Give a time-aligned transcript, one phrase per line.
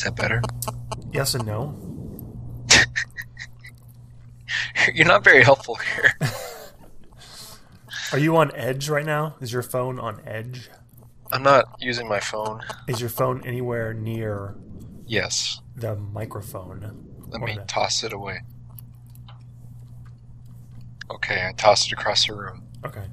[0.00, 0.40] Is that better?
[1.12, 1.76] Yes and no.
[4.94, 6.14] You're not very helpful here.
[8.10, 9.36] Are you on edge right now?
[9.42, 10.70] Is your phone on edge?
[11.30, 12.62] I'm not using my phone.
[12.88, 14.54] Is your phone anywhere near
[15.04, 15.60] Yes.
[15.76, 16.80] the microphone?
[17.28, 18.40] Let Or me the- toss it away.
[21.10, 22.62] Okay, I tossed it across the room.
[22.86, 23.04] Okay.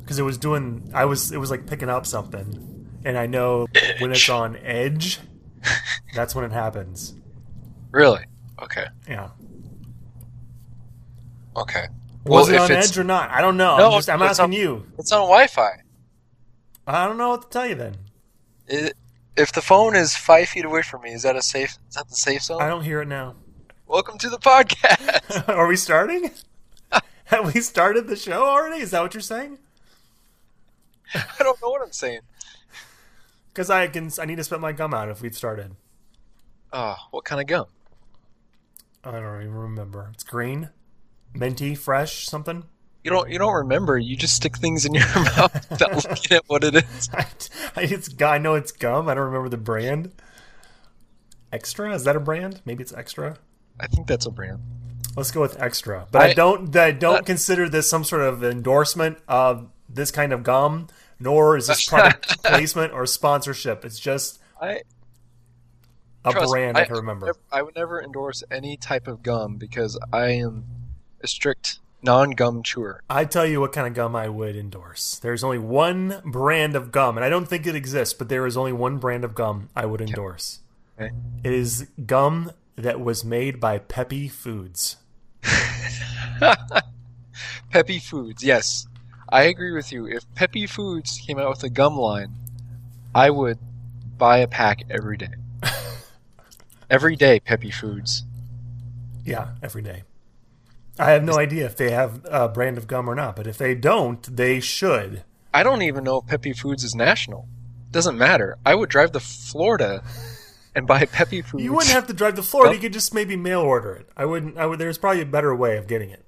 [0.00, 3.68] Because it was doing, I was, it was like picking up something, and I know
[4.00, 5.20] when it's on edge,
[6.14, 7.14] that's when it happens.
[7.90, 8.24] Really?
[8.62, 8.86] Okay.
[9.08, 9.30] Yeah.
[11.56, 11.86] Okay.
[12.24, 13.30] Was Well, it on edge or not?
[13.30, 13.76] I don't know.
[13.78, 14.86] No, I'm, just, I'm asking on- you.
[14.98, 15.82] It's on Wi-Fi.
[16.86, 17.96] I don't know what to tell you then.
[18.68, 18.94] It,
[19.36, 21.78] if the phone is five feet away from me, is that a safe?
[21.88, 22.62] Is that the safe zone?
[22.62, 23.34] I don't hear it now.
[23.86, 25.48] Welcome to the podcast.
[25.48, 26.30] Are we starting?
[27.26, 28.82] Have we started the show already?
[28.82, 29.58] Is that what you're saying?
[31.14, 32.20] I don't know what I'm saying.
[33.56, 35.74] Because I can, I need to spit my gum out if we've started.
[36.74, 37.64] Oh, what kind of gum?
[39.02, 40.10] I don't even remember.
[40.12, 40.68] It's green,
[41.32, 42.64] minty, fresh, something.
[43.02, 43.30] You don't.
[43.30, 43.96] You don't remember.
[43.96, 47.08] You just stick things in your mouth without looking at what it is.
[47.14, 47.24] I,
[47.76, 49.08] I- it's I know it's gum.
[49.08, 50.12] I don't remember the brand.
[51.50, 52.60] Extra is that a brand?
[52.66, 53.38] Maybe it's extra.
[53.80, 54.60] I think that's a brand.
[55.16, 56.08] Let's go with extra.
[56.12, 56.76] But I, I- don't.
[56.76, 60.88] I don't uh, consider this some sort of endorsement of this kind of gum,
[61.18, 63.84] nor is this product placement or sponsorship.
[63.84, 64.82] It's just I
[66.24, 67.26] a trust me, brand I, can remember.
[67.26, 70.64] never- I would never endorse any type of gum because I am
[71.22, 73.02] a strict non-gum chewer.
[73.10, 75.18] I tell you what kind of gum I would endorse.
[75.18, 78.56] There's only one brand of gum, and I don't think it exists, but there is
[78.56, 80.60] only one brand of gum I would endorse.
[81.00, 81.12] Okay.
[81.42, 84.96] It is gum that was made by Pepi Foods.
[87.70, 88.86] Pepi Foods, yes,
[89.28, 90.06] I agree with you.
[90.06, 92.32] If Pepi Foods came out with a gum line,
[93.14, 93.58] I would
[94.16, 95.34] buy a pack every day.
[96.90, 98.24] every day, Pepi Foods.
[99.24, 100.04] Yeah, every day.
[100.98, 103.58] I have no idea if they have a brand of gum or not, but if
[103.58, 105.24] they don't, they should.
[105.52, 107.48] I don't even know if Pepi Foods is national.
[107.90, 108.56] Doesn't matter.
[108.64, 110.02] I would drive to Florida
[110.74, 111.64] and buy Pepi Foods.
[111.64, 112.70] You wouldn't have to drive to Florida.
[112.70, 112.74] Gum?
[112.76, 114.08] You could just maybe mail order it.
[114.16, 114.56] I wouldn't.
[114.58, 114.78] I would.
[114.78, 116.25] There's probably a better way of getting it.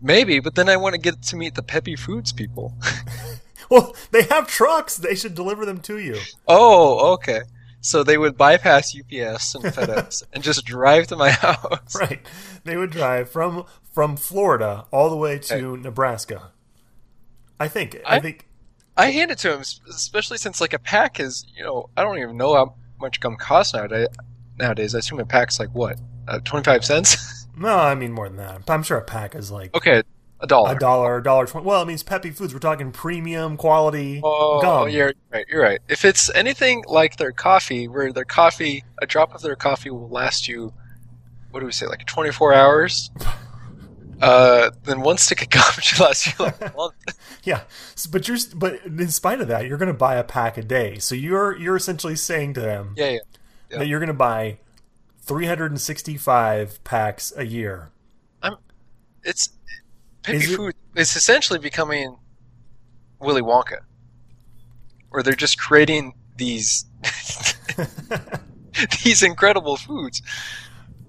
[0.00, 2.74] Maybe, but then I want to get to meet the Pepi Foods people.
[3.68, 4.96] Well, they have trucks.
[4.96, 6.18] They should deliver them to you.
[6.46, 7.40] oh, okay.
[7.80, 11.96] So they would bypass UPS and FedEx and just drive to my house.
[11.98, 12.24] Right.
[12.62, 16.52] They would drive from from Florida all the way to Nebraska.
[17.58, 18.00] I think.
[18.06, 18.46] I, I- think.
[18.96, 22.18] I hand it to him, especially since like a pack is, you know, I don't
[22.18, 24.06] even know how much gum costs nowadays.
[24.60, 27.16] Nowadays, I assume a pack's like what, uh, twenty five cents?
[27.56, 28.62] No, I mean more than that.
[28.68, 30.02] I'm sure a pack is like okay,
[30.40, 30.72] a dollar.
[30.74, 31.66] a dollar, a dollar twenty.
[31.66, 32.52] Well, it means Pepi Foods.
[32.52, 34.90] We're talking premium quality Oh, gum.
[34.90, 35.46] you're right.
[35.48, 35.80] You're right.
[35.88, 40.08] If it's anything like their coffee, where their coffee, a drop of their coffee will
[40.08, 40.72] last you,
[41.50, 43.10] what do we say, like 24 hours?
[44.18, 46.94] Uh, then one stick of gum should last you like a month.
[47.44, 47.60] Yeah,
[48.10, 50.98] but you're but in spite of that, you're going to buy a pack a day.
[50.98, 53.18] So you're you're essentially saying to them Yeah, yeah.
[53.70, 53.78] Yeah.
[53.80, 54.58] that you're going to buy
[55.26, 57.90] 365 packs a year.
[59.24, 59.50] It's
[60.22, 60.74] Pepi Is it- Food.
[60.94, 62.16] It's essentially becoming
[63.18, 63.80] Willy Wonka,
[65.10, 66.84] where they're just creating these
[69.04, 70.22] these incredible foods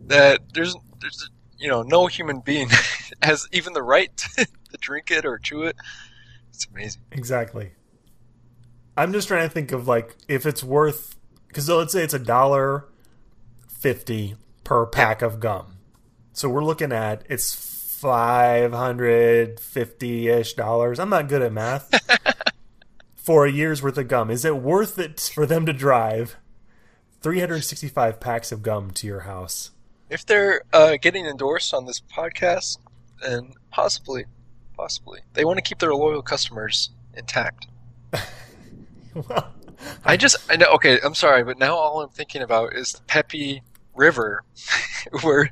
[0.07, 1.29] that there's there's
[1.59, 2.69] you know no human being
[3.21, 5.75] has even the right to, to drink it or chew it.
[6.49, 7.03] It's amazing.
[7.11, 7.71] exactly.
[8.97, 11.15] I'm just trying to think of like if it's worth
[11.49, 12.85] because let's say it's a dollar
[13.79, 15.77] fifty per pack of gum.
[16.33, 20.99] So we're looking at it's five hundred fifty ish dollars.
[20.99, 21.91] I'm not good at math.
[23.27, 26.37] for a year's worth of gum, is it worth it for them to drive
[27.19, 29.71] 365 packs of gum to your house?
[30.09, 32.77] If they're uh, getting endorsed on this podcast,
[33.21, 34.23] then possibly,
[34.77, 37.67] possibly they want to keep their loyal customers intact.
[39.13, 39.53] well,
[40.05, 40.67] I just I know.
[40.75, 43.61] Okay, I'm sorry, but now all I'm thinking about is the Pepi
[43.97, 44.43] River,
[45.21, 45.49] where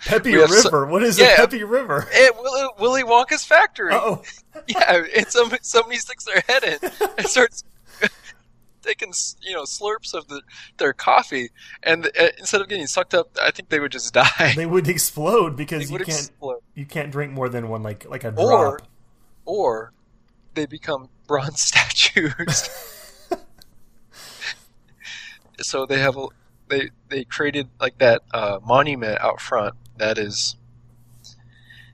[0.00, 0.86] Pepi We have so- River.
[0.86, 1.34] what is Yeah.
[1.34, 2.06] a Pepi River?
[2.12, 3.90] at Willy, Willy Wonka's factory.
[3.94, 4.22] Oh,
[4.68, 7.64] Yeah, and some somebody sticks their head in and starts
[8.82, 10.40] taking you know slurps of the,
[10.78, 11.50] their coffee,
[11.82, 14.52] and uh, instead of getting sucked up, I think they would just die.
[14.56, 16.60] they would explode They because you can't explode.
[16.74, 18.88] you can't drink more than one like like a Or, drop.
[19.44, 19.92] or
[20.54, 22.68] they become bronze statues.
[25.60, 26.26] so they have a
[26.68, 30.56] they they created like that uh, monument out front that is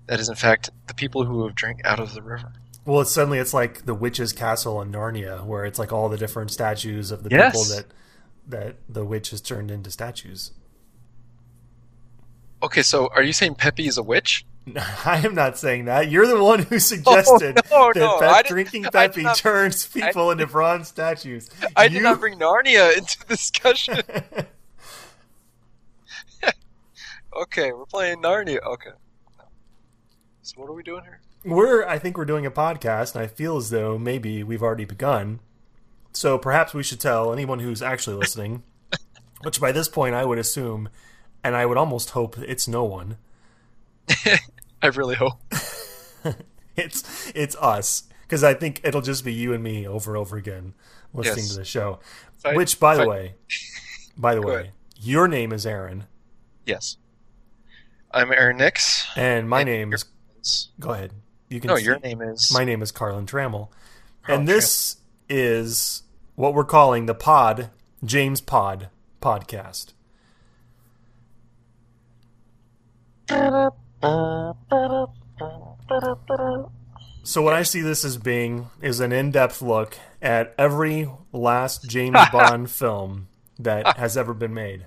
[0.06, 2.52] that is in fact the people who have drank out of the river.
[2.84, 6.18] Well, it's suddenly it's like the witch's castle in Narnia, where it's like all the
[6.18, 7.52] different statues of the Yes.
[7.52, 7.86] people that
[8.46, 10.52] that the witch has turned into statues.
[12.62, 14.44] Okay, so are you saying Pepi is a witch?
[15.04, 16.10] I am not saying that.
[16.10, 19.86] You're the one who suggested Oh, no, that no, Pep- drinking I Pepi not- turns
[19.86, 21.50] people into bronze statues.
[21.76, 24.00] I did You- not bring Narnia into the discussion.
[27.42, 28.58] Okay, we're playing Narnia.
[28.64, 28.90] Okay.
[30.42, 31.20] So what are we doing here?
[31.44, 34.84] We're, I think we're doing a podcast, and I feel as though maybe we've already
[34.84, 35.40] begun.
[36.12, 38.62] So perhaps we should tell anyone who's actually listening,
[39.42, 40.88] which by this point I would assume,
[41.42, 43.16] and I would almost hope it's no one.
[44.82, 45.34] I really hope.
[46.76, 50.36] It's it's us because I think it'll just be you and me over and over
[50.36, 50.74] again
[51.12, 51.50] listening Yes.
[51.52, 52.00] to the show.
[52.44, 53.34] I- which, by if the I- way,
[54.16, 54.72] by the way, ahead.
[54.98, 56.06] your name is Aaron,
[56.66, 56.96] Yes.
[58.14, 59.06] I'm Aaron Nix.
[59.16, 60.04] and my And name is.
[60.78, 61.12] Go ahead.
[61.48, 61.68] You can.
[61.68, 62.50] No, see- your name is.
[62.52, 63.68] My name is Carlin Trammell,
[64.22, 66.02] Carlin and this is
[66.36, 67.70] what we're calling the Pod
[68.04, 68.88] James Pod
[69.20, 69.92] podcast.
[77.22, 82.18] So what I see this as being is an in-depth look at every last James
[82.32, 83.28] Bond film
[83.58, 84.86] that has ever been made.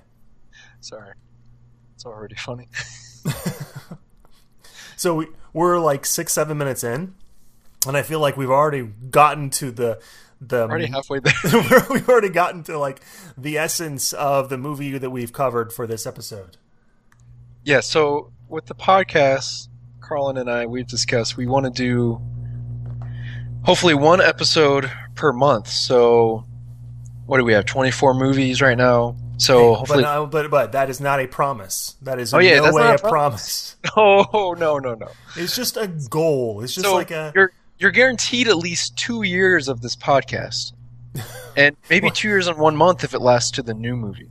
[0.80, 1.14] Sorry.
[1.94, 2.68] It's already funny.
[4.98, 7.14] So we, we're like six, seven minutes in,
[7.86, 10.00] and I feel like we've already gotten to the
[10.40, 11.34] the Already halfway there.
[11.90, 13.00] we've already gotten to like
[13.36, 16.56] the essence of the movie that we've covered for this episode.
[17.62, 19.68] Yeah, so with the podcast,
[20.00, 22.20] Carlin and I, we've discussed we want to do
[23.62, 25.68] hopefully one episode per month.
[25.68, 26.44] So,
[27.26, 27.66] what do we have?
[27.66, 29.14] 24 movies right now.
[29.38, 30.02] So, but, hopefully.
[30.02, 31.94] no, but but that is not a promise.
[32.02, 33.76] That is Oh, yeah, no that's way not a a promise.
[33.96, 35.08] Oh, no, no, no.
[35.36, 36.60] It's just a goal.
[36.62, 40.72] It's just so, like a you're, you're guaranteed at least two years of this podcast.
[41.56, 44.28] and maybe two years and one month if it lasts to the new movie.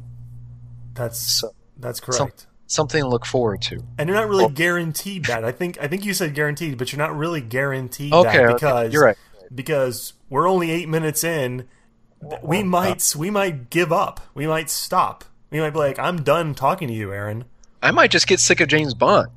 [0.94, 2.46] that's So, that's correct.
[2.68, 3.82] something to look forward to.
[3.98, 5.44] and you're not really guaranteed that.
[5.46, 8.54] I think I think you said guaranteed, but you're not really guaranteed Okay, that okay,
[8.54, 9.18] because you're right.
[9.54, 11.68] because we're only eight minutes in.
[12.42, 14.20] We might we might give up.
[14.34, 15.24] We might stop.
[15.52, 17.46] We might be like, I'm done talking to you, Aaron.
[17.82, 19.28] I might just get sick of James Bond.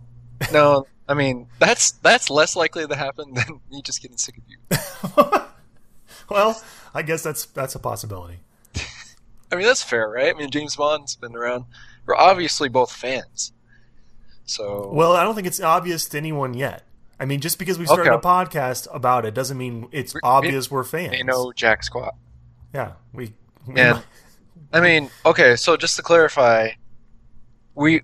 [0.53, 4.45] No, I mean that's that's less likely to happen than me just getting sick of
[4.49, 5.41] you.
[6.31, 6.61] well,
[6.95, 8.39] I guess that's that's a possibility.
[9.53, 10.35] I mean that's fair, right?
[10.35, 11.65] I mean James Bond's been around.
[12.07, 13.53] We're obviously both fans,
[14.47, 16.83] so Well, I don't think it's obvious to anyone yet.
[17.21, 18.17] I mean, just because we started Okay.
[18.17, 21.11] a podcast about it doesn't mean it's We- obvious we're fans.
[21.11, 22.15] they know Jack Squat.
[22.75, 23.33] Yeah, we.
[23.67, 24.03] we And
[24.73, 26.71] I mean, okay, so just to clarify,
[27.75, 28.03] we,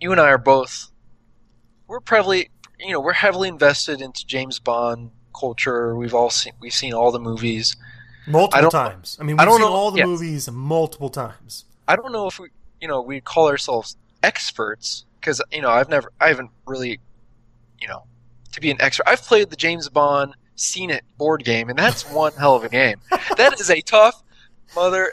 [0.00, 0.90] you and I are both,
[1.86, 2.50] we're probably,
[2.80, 5.94] you know, we're heavily invested into James Bond culture.
[5.94, 7.76] We've all seen, we've seen all the movies.
[8.26, 9.16] I multiple don't- times.
[9.20, 10.06] I mean, I we've don't seen know- all the yes.
[10.06, 11.64] movies multiple times.
[11.86, 12.48] I don't know if we,
[12.80, 16.98] you know, we call ourselves experts because you know I've never, I haven't really,
[17.80, 18.02] you know,
[18.52, 19.08] to be an expert.
[19.08, 22.68] I've played the James Bond Seen It board game, and that's one hell of a
[22.68, 22.96] game.
[23.36, 24.22] That is a tough
[24.74, 25.10] mother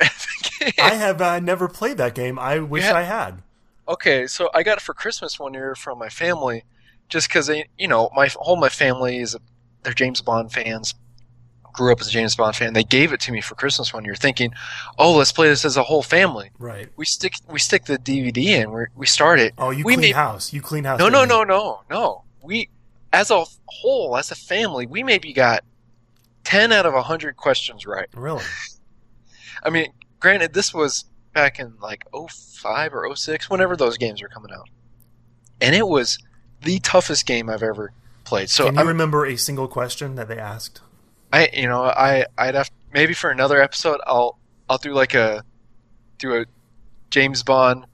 [0.60, 0.72] game.
[0.82, 2.40] I have uh, never played that game.
[2.40, 2.96] I wish Yeah.
[2.98, 3.42] I had.
[3.88, 6.64] Okay, so I got it for Christmas one year from my family,
[7.10, 9.36] just because you know, my whole my family is
[9.84, 10.94] they're James Bond fans.
[11.74, 12.74] Grew up as a James Bond fan.
[12.74, 14.54] They gave it to me for Christmas one year, thinking,
[15.00, 16.88] "Oh, let's play this as a whole family." Right.
[16.96, 18.72] We stick we stick the DVD in.
[18.72, 19.54] We we start it.
[19.58, 20.54] Oh, you we clean made house.
[20.54, 21.00] You clean house.
[21.00, 22.24] no no no no no.
[22.44, 22.70] We
[23.14, 25.64] as a whole, as a family, we maybe got
[26.44, 28.08] ten out of hundred questions right.
[28.14, 28.44] Really?
[29.64, 34.28] I mean, granted, this was back in like 05 or 06, whenever those games were
[34.28, 34.70] coming out.
[35.62, 36.20] And it was
[36.62, 37.92] the toughest game I've ever
[38.24, 38.50] played.
[38.50, 40.82] So Can you I'm, remember a single question that they asked?
[41.32, 44.38] I, you know, I, I'd have maybe for another episode, I'll,
[44.70, 45.44] I'll do like a,
[46.20, 46.46] do a
[47.10, 47.86] James Bond,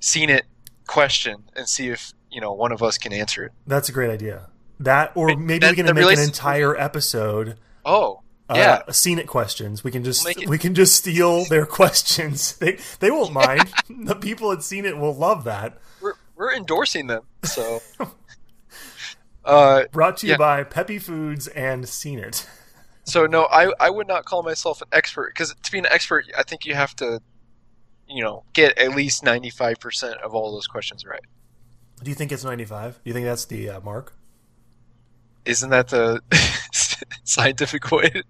[0.00, 0.44] seen it
[0.86, 3.52] question and see if you know one of us can answer it.
[3.66, 4.50] That's a great idea.
[4.78, 7.56] That, or Wait, maybe that- we can make an entire episode.
[7.82, 8.92] Oh, Uh, yeah.
[8.92, 9.82] seen it questions.
[9.82, 12.52] We can just Make it- we can just steal their questions.
[12.58, 13.72] They they won't mind.
[13.88, 15.78] the people that seen it will love that.
[16.02, 17.22] We're, we're endorsing them.
[17.42, 17.80] So,
[19.44, 20.36] uh, Brought to you Yeah.
[20.38, 22.46] by Pepi Foods and Seen It.
[23.08, 26.24] So no, I I would not call myself an expert because to be an expert,
[26.36, 27.20] I think you have to,
[28.08, 31.20] you know, get at least ninety five percent of all those questions right.
[32.02, 32.94] Do you think it's ninety five?
[32.94, 34.14] Do you think that's the uh, mark?
[35.44, 36.20] Isn't that the
[37.24, 38.22] scientific way?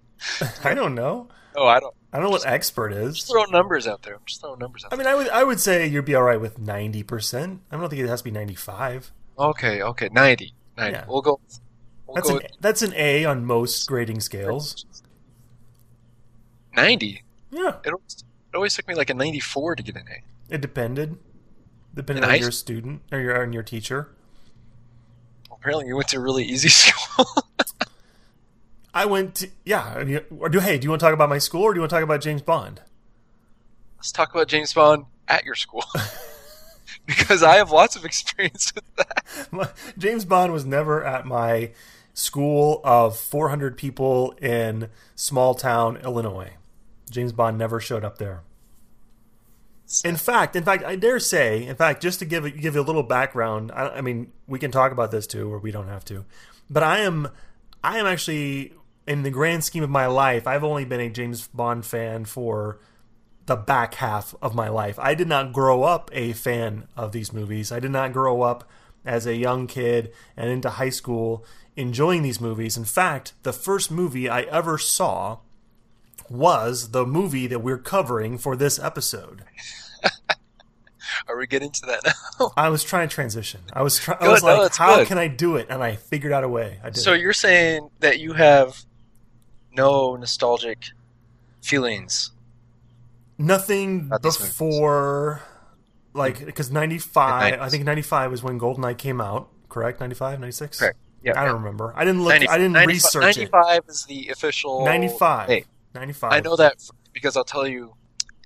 [0.63, 1.27] I don't know.
[1.55, 1.93] oh, I don't.
[2.13, 3.15] I don't know what expert is.
[3.15, 4.15] Just throw numbers out there.
[4.15, 4.93] I'm just throwing numbers out.
[4.93, 7.61] I mean, I would I would say you'd be all right with ninety percent.
[7.71, 9.11] I don't think it has to be ninety five.
[9.37, 10.51] Okay, okay, 90.
[10.77, 10.91] 90.
[10.93, 11.05] Yeah.
[11.07, 11.39] We'll go.
[12.07, 14.83] We'll That's go an that's an A on most grading scales.
[16.75, 17.23] ninety.
[17.51, 20.53] Yeah, It almost, it always took me like a 94 to get an A.
[20.53, 21.17] It depended,
[21.97, 24.09] depending In on high your student or your and your teacher.
[25.51, 27.25] Apparently, you went to a really easy school.
[28.93, 29.93] I went to yeah.
[29.95, 31.77] I mean, Or do hey, do you want to talk about my school or do
[31.77, 32.81] you want to talk about James Bond?
[33.97, 35.83] Let's talk about James Bond at your school.
[37.05, 39.47] because I have lots of experience with that.
[39.51, 41.71] My- James Bond was never at my
[42.13, 46.53] school of 400 people in small town Illinois.
[47.09, 48.41] James Bond never showed up there.
[50.03, 52.83] In fact, in fact, I dare say, in fact, just to give give you a
[52.83, 56.03] little background, I, I mean, we can talk about this too, or we don't have
[56.05, 56.25] to.
[56.69, 57.29] But I am,
[57.83, 58.73] I am actually,
[59.07, 62.79] in the grand scheme of my life, I've only been a James Bond fan for
[63.45, 64.99] the back half of my life.
[64.99, 67.71] I did not grow up a fan of these movies.
[67.71, 68.69] I did not grow up
[69.05, 71.45] as a young kid and into high school
[71.77, 72.75] enjoying these movies.
[72.75, 75.37] In fact, the first movie I ever saw
[76.29, 79.43] was the movie that we're covering for this episode.
[81.27, 82.51] Are we getting to that now?
[82.55, 83.61] I was trying to transition.
[83.73, 84.19] I was trying.
[84.21, 85.07] I was no, like, "How good.
[85.07, 86.79] can I do it?" And I figured out a way.
[86.83, 86.97] I did.
[86.97, 87.21] so it.
[87.21, 88.85] you're saying that you have
[89.71, 90.85] no nostalgic
[91.61, 92.31] feelings?
[93.37, 95.41] nothing before,
[96.13, 96.45] like, mm-hmm.
[96.45, 97.59] because ninety five.
[97.59, 99.49] I think ninety five was when Goldeneye came out.
[99.69, 99.99] Correct?
[99.99, 100.79] 95, 96?
[100.79, 100.97] Correct.
[101.21, 101.39] Yeah.
[101.39, 101.93] I don't remember.
[101.93, 102.29] I didn't look.
[102.29, 103.51] 90 I didn't 95 research it.
[103.51, 104.85] 95 is the official.
[104.85, 105.49] 95.
[105.49, 105.65] Hey,
[105.97, 106.31] 95.
[106.31, 106.75] I know that
[107.13, 107.93] because I'll tell you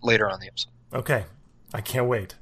[0.01, 0.71] later on the episode.
[0.93, 1.25] Okay.
[1.73, 2.35] I can't wait.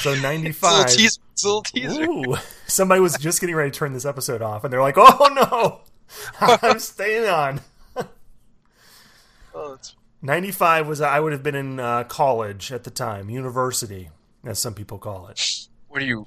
[0.00, 0.70] So It's a 95.
[0.72, 1.20] little teaser.
[1.32, 2.02] It's a little teaser.
[2.04, 2.36] Ooh.
[2.66, 5.80] Somebody was just getting ready to turn this episode off, and they're like, "Oh no,
[6.62, 7.60] I'm staying on."
[9.54, 14.08] Oh, it's, 95 was I would have been in uh, college at the time, university,
[14.44, 15.66] as some people call it.
[15.88, 16.26] what do you?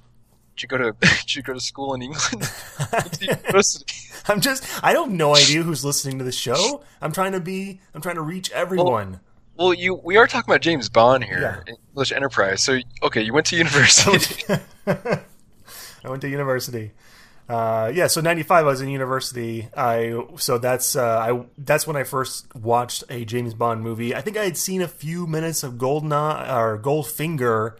[0.55, 0.95] Did you go to?
[0.99, 2.49] Did you go to school in England?
[3.21, 3.85] University.
[4.27, 6.81] I'm just I don't have no idea who's listening to the show.
[7.01, 9.19] I'm trying to be I'm trying to reach everyone.
[9.57, 11.73] Well, you we are talking about James Bond here, Yeah.
[11.91, 12.63] English Enterprise.
[12.63, 14.43] So okay, you went to university.
[14.87, 16.91] I went to university.
[17.47, 19.67] Uh, yeah, so '95 I was in university.
[19.77, 24.15] I so that's uh, I that's when I first watched a James Bond movie.
[24.15, 27.75] I think I had seen a few minutes of Goldeneye or Goldfinger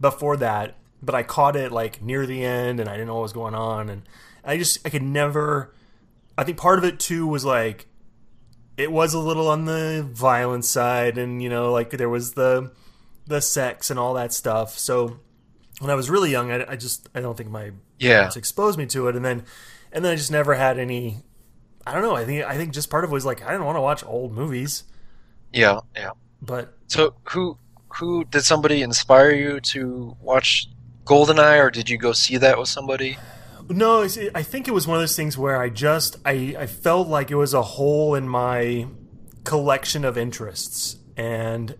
[0.00, 3.22] before that, but I caught it like near the end, and I didn't know what
[3.22, 4.02] was going on, and
[4.44, 5.74] I just I could never.
[6.38, 7.86] I think part of it too was like
[8.76, 12.72] it was a little on the violent side, and you know, like there was the
[13.26, 14.78] the sex and all that stuff.
[14.78, 15.18] So
[15.80, 18.78] when I was really young, I, I just I don't think my yeah, parents exposed
[18.78, 19.44] me to it, and then
[19.92, 21.18] and then I just never had any.
[21.86, 22.14] I don't know.
[22.14, 24.04] I think I think just part of it was like I didn't want to watch
[24.04, 24.84] old movies,
[25.52, 26.10] yeah, yeah.
[26.40, 30.68] but So who who did somebody inspire you to watch
[31.04, 33.18] Goldeneye, or did you go see that with somebody?
[33.68, 37.08] no, I think it was one of those things where I just I I felt
[37.08, 38.86] like it was a hole in my
[39.44, 41.76] collection of interests, and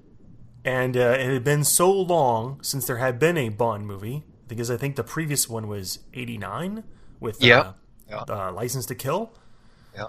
[0.64, 4.70] and uh, it had been so long since there had been a Bond movie because
[4.70, 6.84] I think the previous one was '89
[7.20, 7.58] with Yeah.
[7.60, 7.72] uh,
[8.08, 8.24] Yeah.
[8.28, 9.32] uh, License to Kill.
[9.94, 10.06] Yeah.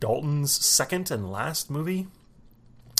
[0.00, 2.08] Dalton's second and last movie.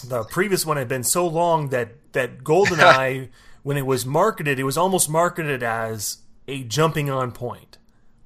[0.06, 3.28] The previous one had been so long that that GoldenEye,
[3.62, 7.78] when it was marketed, it was almost marketed as a jumping on point.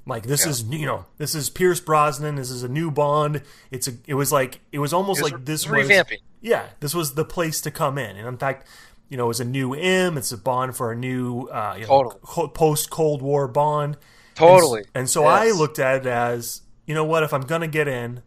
[0.07, 0.51] Like this Yeah.
[0.51, 2.35] is you know this is Pierce Brosnan.
[2.37, 3.43] This is a new Bond.
[3.71, 3.93] It's a.
[4.07, 6.19] It was like it was almost It was like this re- was revamping.
[6.43, 8.17] yeah, this was the place to come in.
[8.17, 8.67] And in fact,
[9.09, 10.19] you know, it was a new M.
[10.19, 12.49] It's a Bond for a new uh, you know, Totally.
[12.51, 13.97] post Cold War Bond.
[14.35, 14.81] Totally.
[14.81, 17.89] And, and so I looked at it as, you know what, if I'm gonna get
[17.89, 18.23] in,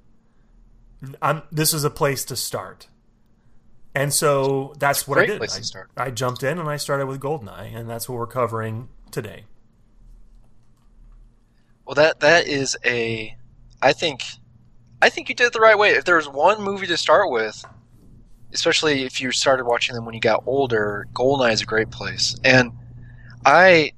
[1.22, 2.88] I'm this is a place to start.
[3.98, 5.42] And so that's a what I did.
[5.42, 6.06] I.
[6.06, 9.46] I jumped in and I started with Goldeneye, and that's what we're covering today.
[11.84, 13.36] Well, that that is a.
[13.82, 14.22] I think,
[15.02, 15.90] I think you did it the right way.
[15.90, 17.66] If there was one movie to start with,
[18.54, 22.36] especially if you started watching them when you got older, Goldeneye is a great place.
[22.44, 22.74] And
[23.48, 23.94] I,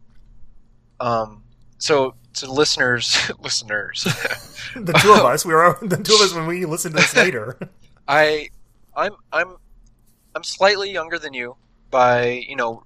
[1.02, 1.44] um,
[1.78, 4.04] so to listeners, listeners,
[4.76, 7.16] The two of us, we were the two of us when we listen to this
[7.18, 7.60] later.
[8.08, 8.48] I,
[8.96, 9.56] I'm I'm
[10.40, 11.58] I'm slightly younger than you
[11.92, 12.84] by you know.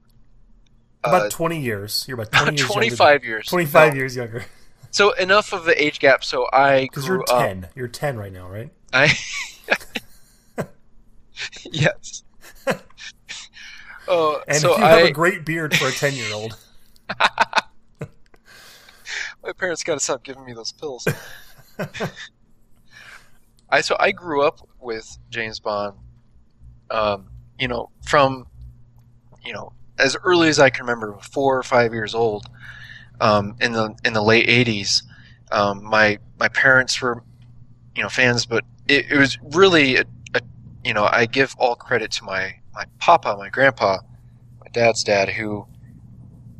[1.03, 2.03] about uh, twenty years.
[2.07, 2.61] You're about twenty years.
[2.61, 3.45] younger than- 25 years.
[3.47, 3.97] Twenty-five No.
[3.99, 4.45] years younger.
[4.89, 6.23] So enough of the age gap.
[6.23, 7.67] So I Because you're up- ten.
[7.75, 8.71] You're ten right now, right?
[8.91, 9.13] I
[11.71, 12.23] yes.
[14.07, 16.57] Oh, And so you have a great beard for a ten-year-old.
[19.43, 21.07] my parents got to stop giving me those pills.
[23.69, 25.97] I so I grew up with James Bond.
[26.89, 27.29] Um,
[27.59, 28.47] you know, from
[29.45, 32.47] you know as early as I can remember, four or five years old.
[33.21, 35.03] Um, in the in the late '80s,
[35.51, 37.23] um, my my parents were
[37.95, 40.41] you know fans, but it, it was really a, a,
[40.83, 43.99] you know I give all credit to my my papa, my grandpa,
[44.59, 45.67] my dad's dad, who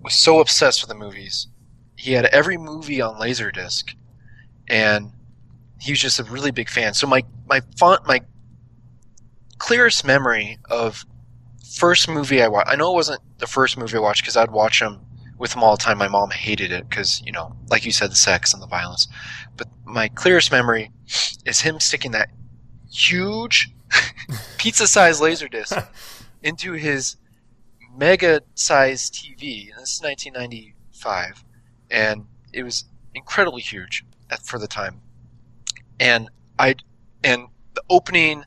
[0.03, 1.47] was so obsessed with the movies.
[1.95, 3.95] He had every movie on Laserdisc,
[4.67, 5.11] and
[5.79, 6.93] he was just a really big fan.
[6.93, 8.21] So my my font my
[9.57, 11.05] clearest memory of
[11.73, 12.69] first movie I watched.
[12.69, 14.99] I know it wasn't the first movie I watched because I'd watch them
[15.37, 15.97] with them all the time.
[15.97, 19.07] My mom hated it because you know, like you said, the sex and the violence.
[19.57, 20.91] But my clearest memory
[21.45, 22.29] is him sticking that
[22.91, 23.71] huge
[24.57, 25.77] pizza-sized laser disc
[26.43, 27.17] into his
[27.95, 29.71] mega-sized TV.
[29.71, 31.43] And this is 1995,
[31.89, 35.01] and it was incredibly huge at, for the time.
[35.99, 36.75] And I
[37.23, 38.43] and the opening,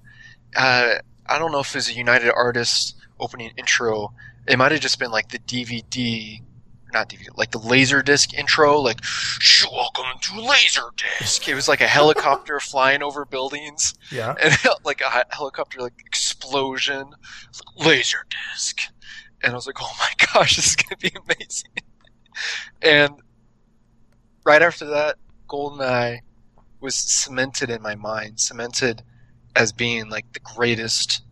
[0.55, 0.95] uh,
[1.27, 4.13] I don't know if it was a United Artists opening intro.
[4.47, 6.41] It might have just been like the DVD,
[6.93, 9.01] not DVD, like the Laserdisc intro, like
[9.71, 14.35] "Welcome to Laserdisc." It was like a helicopter flying over buildings, Yeah.
[14.41, 17.13] and like a helicopter like explosion,
[17.81, 18.75] Laserdisc,
[19.43, 21.71] and I was like, "Oh my gosh, this is gonna be amazing!"
[22.83, 23.15] and
[24.45, 25.17] right after that,
[25.49, 26.21] GoldenEye
[26.81, 29.03] was cemented in my mind, cemented
[29.57, 31.23] as being like the greatest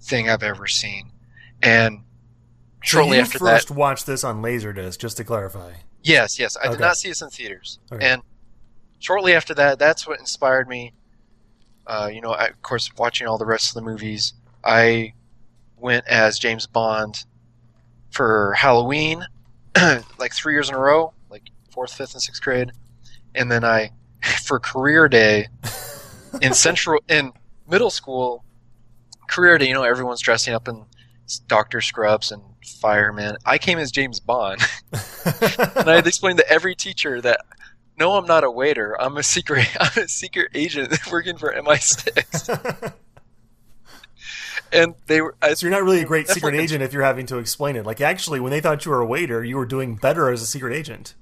[0.00, 1.10] thing I've ever seen.
[1.62, 2.00] And
[2.82, 5.72] shortly so you after first that, watched this on Laserdisc, just to clarify.
[6.02, 7.78] yes, yes, I did not see this in theaters.
[7.90, 8.06] Okay.
[8.06, 8.22] And
[8.98, 10.92] shortly after that, that's what inspired me.
[11.86, 15.14] Uh, you know, I, of course, watching all the rest of the movies, I
[15.76, 17.24] went as James Bond
[18.10, 19.24] for Halloween,
[20.18, 22.70] like three years in a row, like fourth, fifth, and sixth grade,
[23.34, 23.90] and then I,
[24.44, 25.48] for career day,
[26.40, 27.32] in central in
[27.70, 28.44] middle school,
[29.28, 30.84] career day, you know, everyone's dressing up in
[31.46, 32.42] doctor scrubs and
[32.80, 33.36] firemen.
[33.46, 34.60] I came as James Bond,
[34.92, 37.40] and I had to explain to every teacher that
[37.98, 39.00] no, I'm not a waiter.
[39.00, 39.68] I'm a secret.
[39.80, 42.94] I'm a secret agent working for MI6.
[44.72, 45.34] And they were.
[45.42, 47.84] I, So you're not really a great secret agent if you're having to explain it.
[47.84, 50.46] Like actually, when they thought you were a waiter, you were doing better as a
[50.46, 51.14] secret agent.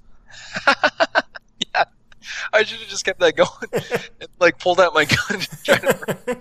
[2.52, 3.50] I should have just kept that going
[4.20, 5.40] and like pulled out my gun.
[5.64, 6.38] To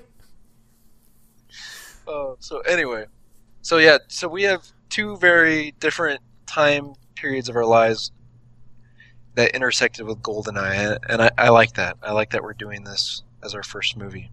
[2.07, 3.05] Uh, so anyway,
[3.61, 8.11] so yeah, so we have two very different time periods of our lives
[9.35, 11.97] that intersected with Goldeneye, and I, I like that.
[12.01, 14.31] I like that we're doing this as our first movie.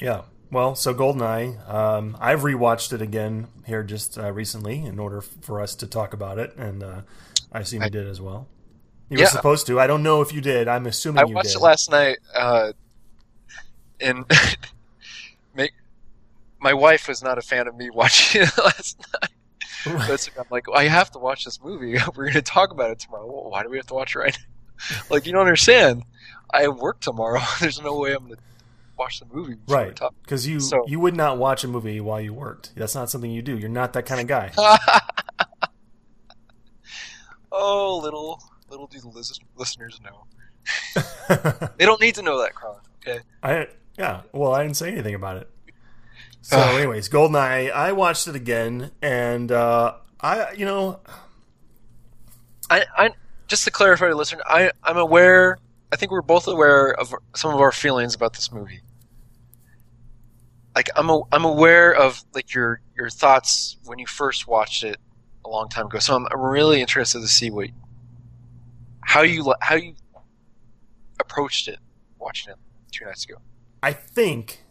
[0.00, 0.22] Yeah.
[0.50, 5.60] Well, so Goldeneye, um, I've rewatched it again here just uh, recently in order for
[5.60, 7.00] us to talk about it, and uh,
[7.52, 8.46] I assume I- you did as well.
[9.10, 9.24] You Yeah.
[9.24, 9.80] were supposed to.
[9.80, 10.68] I don't know if you did.
[10.68, 11.56] I'm assuming I you watched did.
[11.56, 12.72] it last night, uh,
[14.00, 14.24] and
[15.54, 15.72] make,
[16.60, 19.30] my wife was not a fan of me watching it last night.
[20.08, 21.92] That's, I'm like, I have to watch this movie.
[22.16, 23.26] We're going to talk about it tomorrow.
[23.26, 24.96] Well, why do we have to watch it right now?
[25.10, 26.02] like, you don't understand.
[26.52, 27.40] I work tomorrow.
[27.60, 28.42] There's no way I'm going to
[28.98, 29.54] watch the movie.
[29.68, 29.94] right?
[29.96, 30.14] talk.
[30.22, 32.74] Because you So- you would not watch a movie while you worked.
[32.76, 33.56] That's not something you do.
[33.56, 34.52] You're not that kind of guy.
[37.52, 40.24] oh, little little do the lis- listeners know.
[41.76, 42.76] They don't need to know that, Kron.
[43.06, 43.20] Okay.
[43.42, 44.22] I yeah.
[44.32, 45.50] Well, I didn't say anything about it.
[46.40, 47.70] So, anyways, Goldeneye.
[47.70, 51.00] I watched it again, and uh, I you know
[52.70, 53.10] I, I
[53.46, 55.58] just to clarify, listener, I I'm aware.
[55.92, 58.80] I think we're both aware of some of our feelings about this movie.
[60.74, 64.98] Like I'm a, I'm aware of like your your thoughts when you first watched it
[65.44, 65.98] a long time ago.
[65.98, 67.70] So I'm, I'm really interested to see what
[69.08, 69.94] how you how you
[71.18, 71.78] approached it
[72.18, 72.58] watching it
[72.92, 73.36] two nights ago.
[73.82, 74.64] I think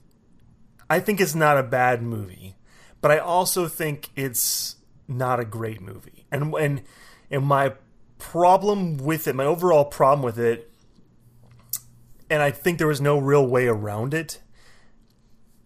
[0.89, 2.55] I think it's not a bad movie,
[3.01, 4.75] but I also think it's
[5.07, 6.27] not a great movie.
[6.31, 6.83] And and
[7.31, 7.73] and my
[8.19, 10.71] problem with it, my overall problem with it,
[12.29, 14.39] and I think there was no real way around it,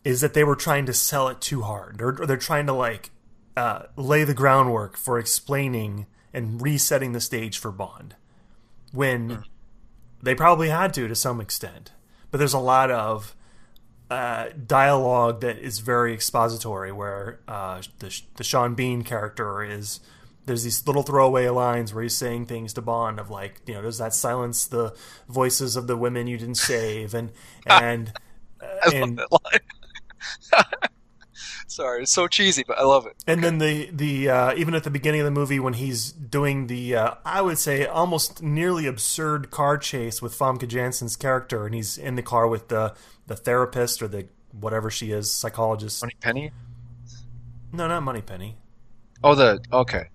[0.05, 2.73] is that they were trying to sell it too hard, or, or they're trying to
[2.73, 3.12] like
[3.57, 8.15] uh, lay the groundwork for explaining and resetting the stage for Bond,
[8.91, 9.43] when
[10.21, 11.91] they probably had to to some extent.
[12.30, 13.36] But there's a lot of
[14.10, 19.99] uh, dialogue that is very expository, where uh, the the Sean Bean character is
[20.45, 23.82] there's these little throwaway lines where he's saying things to Bond of like you know
[23.82, 24.95] does that silence the
[25.30, 27.32] voices of the women you didn't save and
[27.67, 28.13] and
[28.93, 29.62] and love that
[30.54, 30.63] line.
[31.71, 33.15] Sorry, it's so cheesy, but I love it.
[33.25, 36.67] And then the the uh, even at the beginning of the movie when he's doing
[36.67, 41.73] the uh, I would say almost nearly absurd car chase with Famke Janssen's character, and
[41.73, 42.93] he's in the car with the
[43.27, 46.03] the therapist or the whatever she is psychologist.
[46.03, 46.51] Moneypenny.
[47.71, 48.57] No, not Moneypenny.
[49.23, 50.10] Oh, the okay.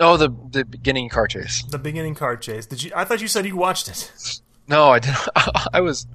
[0.00, 1.62] Oh, the the beginning car chase.
[1.62, 2.66] The beginning car chase.
[2.66, 2.90] Did you?
[2.96, 4.40] I thought you said you watched it.
[4.68, 5.18] No, I didn't.
[5.72, 6.06] I was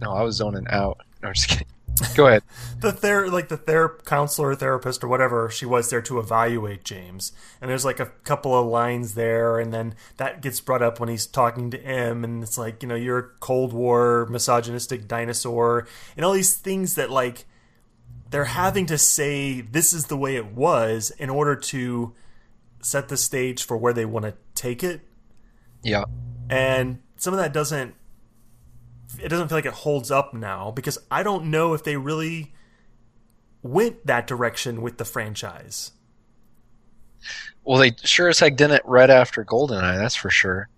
[0.00, 0.98] no, I was zoning out.
[1.22, 1.66] No, I'm just kidding.
[2.14, 2.42] Go ahead.
[2.80, 7.32] the ther like the ther- counselor, therapist, or whatever she was there to evaluate James.
[7.60, 11.08] And there's like a couple of lines there, and then that gets brought up when
[11.08, 15.86] he's talking to M, and it's like you know you're a Cold War misogynistic dinosaur,
[16.16, 17.46] and all these things that like
[18.30, 22.14] they're having to say this is the way it was in order to
[22.82, 25.00] set the stage for where they want to take it
[25.82, 26.04] Yeah.
[26.50, 27.94] and some of that doesn't
[29.20, 32.52] it doesn't feel like it holds up now because I don't know if they really
[33.62, 35.92] went that direction with the franchise.
[37.64, 40.68] Well, they sure as heck didn't right after Goldeneye, that's for sure.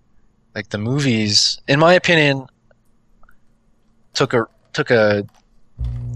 [0.55, 2.47] Like the movies, in my opinion,
[4.13, 5.25] took a took a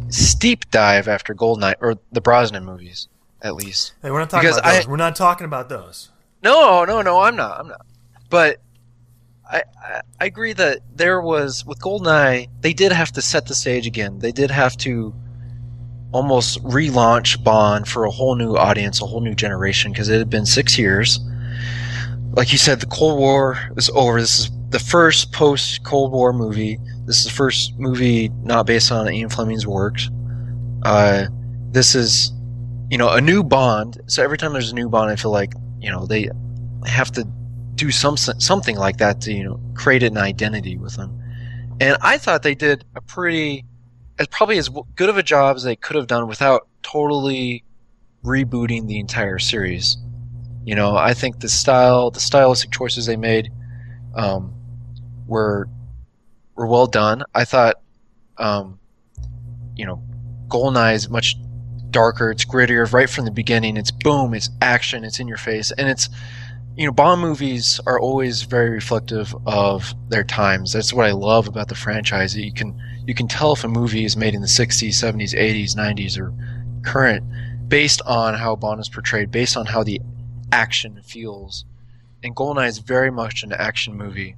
[0.09, 3.07] steep dive after Goldeneye or the Brosnan movies,
[3.41, 3.93] at least.
[4.01, 4.85] Hey, we're not talking Because about those.
[4.85, 6.09] I- we're not talking about those.
[6.43, 7.59] No, no, no, I'm not.
[7.59, 7.85] I'm not.
[8.29, 8.59] But
[9.49, 9.63] I,
[10.19, 14.19] I agree that there was with Goldeneye, they did have to set the stage again.
[14.19, 15.13] They did have to
[16.11, 20.29] almost relaunch Bond for a whole new audience, a whole new generation, because it had
[20.29, 21.19] been six years.
[22.31, 24.19] Like you said, the Cold War is over.
[24.19, 26.79] This is the first post Cold War movie.
[27.05, 30.09] This is the first movie not based on Ian Fleming's works.
[30.83, 31.27] Uh,
[31.71, 32.33] this is,
[32.89, 34.01] you know, a new Bond.
[34.07, 36.29] So every time there's a new Bond, I feel like you know they
[36.85, 37.27] have to
[37.75, 41.21] do some something like that to you know create an identity with them.
[41.79, 43.65] And I thought they did a pretty,
[44.17, 47.63] as probably as good of a job as they could have done without totally
[48.23, 49.97] rebooting the entire series.
[50.63, 53.51] You know, I think the style, the stylistic choices they made,
[54.15, 54.53] um,
[55.27, 55.67] were
[56.55, 57.23] were well done.
[57.35, 57.75] I thought,
[58.37, 58.79] um,
[59.75, 60.01] you know,
[60.47, 61.35] Goldeneye is much
[61.91, 63.77] darker, it's grittier right from the beginning.
[63.77, 66.09] It's boom, it's action, it's in your face, and it's
[66.75, 70.73] you know, Bond movies are always very reflective of their times.
[70.73, 72.35] That's what I love about the franchise.
[72.35, 75.75] You can you can tell if a movie is made in the 60s, 70s, 80s,
[75.75, 76.33] 90s, or
[76.83, 77.23] current
[77.67, 80.01] based on how Bond is portrayed, based on how the
[80.51, 81.65] action feels.
[82.23, 84.35] And Goldeneye is very much an action movie,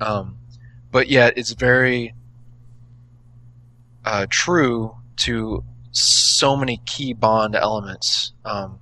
[0.00, 0.36] um,
[0.90, 2.14] but yet it's very
[4.04, 8.32] uh, true to so many key Bond elements.
[8.44, 8.80] Um,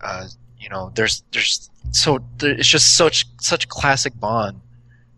[0.00, 0.28] uh,
[0.60, 4.60] you know, there's there's so there, it's just such such classic Bond.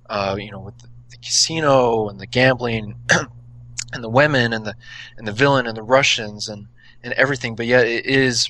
[0.09, 2.95] Uh, you know, with the, the casino and the gambling
[3.93, 4.75] and the women and the
[5.19, 6.67] and the villain and the Russians and
[7.03, 8.49] and everything, but yet it is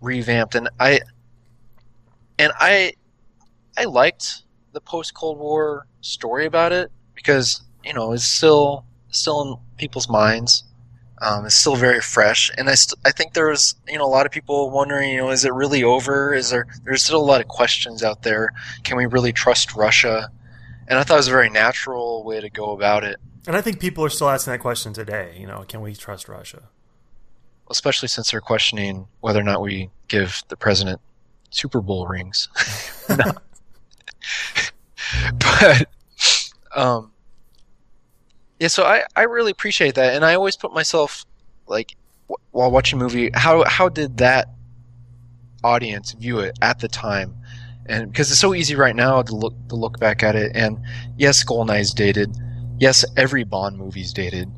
[0.00, 0.54] revamped.
[0.54, 1.00] And I
[2.38, 2.92] and I
[3.76, 9.42] I liked the post Cold War story about it because you know it's still still
[9.42, 10.64] in people's minds.
[11.20, 14.26] Um, it's still very fresh, and I, st- I think there's you know a lot
[14.26, 16.32] of people wondering, you know, is it really over?
[16.32, 18.52] Is there there's still a lot of questions out there?
[18.84, 20.30] Can we really trust Russia?
[20.86, 23.60] And I thought it was a very natural way to go about it, And I
[23.60, 25.36] think people are still asking that question today.
[25.38, 26.64] You know, can we trust Russia?
[27.70, 30.98] especially since they're questioning whether or not we give the president
[31.50, 32.48] Super Bowl rings.
[35.38, 35.88] But
[36.74, 37.12] um,
[38.58, 41.24] yeah, so I, I really appreciate that, and I always put myself
[41.66, 41.94] like
[42.28, 44.48] w- while watching a movie, how how did that
[45.64, 47.34] audience view it at the time?
[47.86, 50.78] And because it's so easy right now to look to look back at it, and
[51.16, 52.36] yes, Goldeneye's dated.
[52.78, 54.48] Yes, every Bond movie's dated.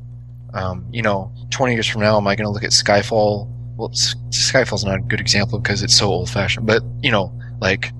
[0.53, 3.49] Um, you know, 20 years from now, am I going to look at Skyfall?
[3.77, 7.93] Well, S- Skyfall's not a good example because it's so old-fashioned, but you know, like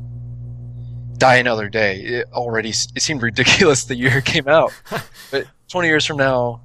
[1.17, 2.01] Die Another Day.
[2.01, 4.73] It already it seemed ridiculous the year it came out,
[5.31, 6.61] but 20 years from now,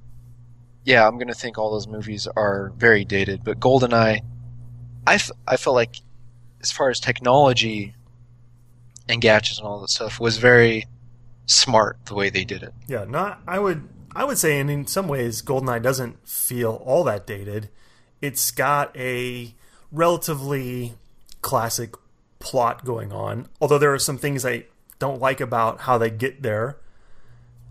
[0.84, 3.44] yeah, I'm gonna think all those movies are very dated.
[3.44, 4.20] But GoldenEye,
[5.06, 5.96] I, f- I felt like
[6.60, 7.94] as far as technology
[9.08, 10.86] and gadgets and all that stuff was very
[11.46, 12.74] smart the way they did it.
[12.88, 13.40] Yeah, not.
[13.46, 13.88] I would.
[14.14, 17.68] I would say, and in some ways, Goldeneye doesn't feel all that dated.
[18.22, 19.54] It's got a
[19.92, 20.94] relatively
[21.42, 21.94] classic
[22.38, 24.64] plot going on, although there are some things I
[24.98, 26.78] don't like about how they get there.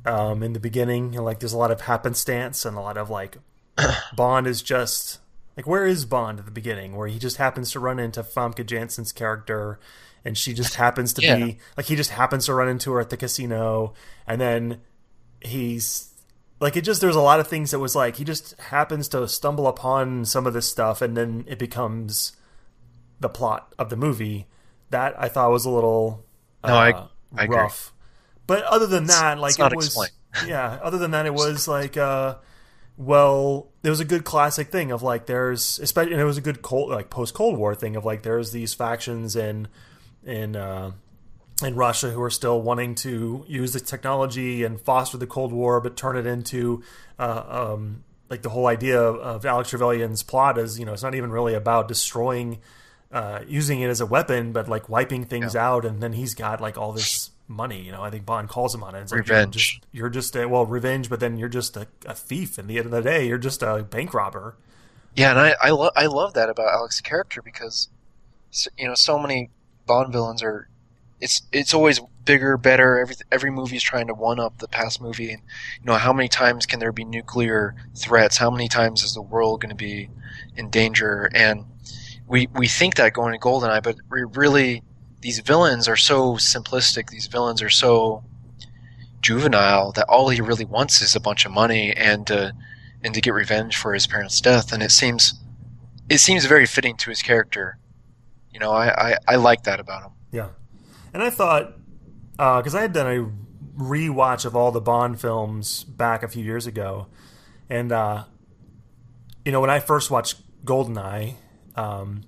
[0.06, 3.38] Um, in the beginning, like there's a lot of happenstance and a lot of like
[4.16, 5.20] Bond is just
[5.58, 8.66] like where is Bond at the beginning, where he just happens to run into Famke
[8.66, 9.80] Janssen's character,
[10.24, 11.36] and she just happens to Yeah.
[11.38, 13.94] be like he just happens to run into her at the casino,
[14.28, 14.82] and then
[15.42, 16.12] he's
[16.60, 19.28] like it just there's a lot of things that was like he just happens to
[19.28, 22.32] stumble upon some of this stuff and then it becomes
[23.20, 24.48] the plot of the movie
[24.90, 26.24] that i thought was a little
[26.64, 27.58] uh, No, I- I agree.
[28.48, 30.12] But other than that like it was explained.
[30.48, 32.36] yeah other than that it was like uh
[32.98, 36.42] well it was a good classic thing of like there's especially and it was a
[36.42, 39.68] good cold like post cold war thing of like there's these factions in
[40.24, 40.92] in uh
[41.64, 45.80] in Russia who are still wanting to use the technology and foster the Cold War,
[45.80, 46.84] but turn it into
[47.18, 51.02] uh, um, like the whole idea of, of Alex Trevelyan's plot is, you know, it's
[51.02, 52.60] not even really about destroying,
[53.10, 55.66] uh, using it as a weapon, but like wiping things Yeah.
[55.66, 57.82] out, and then he's got like all this money.
[57.82, 59.02] You know, I think Bond calls him on it.
[59.02, 59.56] It's like, Revenge.
[59.92, 62.58] You're just, you're just a, well, revenge, but then you're just a, a thief.
[62.60, 64.56] At the end of the day, you're just a bank robber.
[65.16, 67.90] Yeah, and I I, lo- I love that about Alex's character because
[68.78, 69.50] you know so many
[69.86, 70.68] Bond villains are
[71.22, 73.00] it's it's always bigger, better.
[73.00, 75.42] Every every movie is trying to one up the past movie, and
[75.80, 78.38] you know how many times can there be nuclear threats?
[78.38, 80.10] How many times is the world going to be
[80.58, 81.30] in danger?
[81.34, 81.66] And
[82.28, 84.84] we we think that going to Goldeneye, but we really
[85.26, 87.10] these villains are so simplistic.
[87.10, 88.24] These villains are so
[89.22, 92.52] juvenile that all he really wants is a bunch of money and uh,
[93.04, 94.72] and to get revenge for his parents' death.
[94.72, 95.34] And it seems
[96.10, 97.80] it seems very fitting to his character.
[98.52, 100.12] You know, I, I, I like that about him.
[100.32, 100.50] Yeah,
[101.12, 101.74] and I thought
[102.38, 106.68] because I had done a rewatch of all the Bond films back a few years
[106.68, 107.08] ago,
[107.68, 108.26] and uh,
[109.44, 111.34] you know when I first watched Goldeneye,
[111.76, 112.22] um,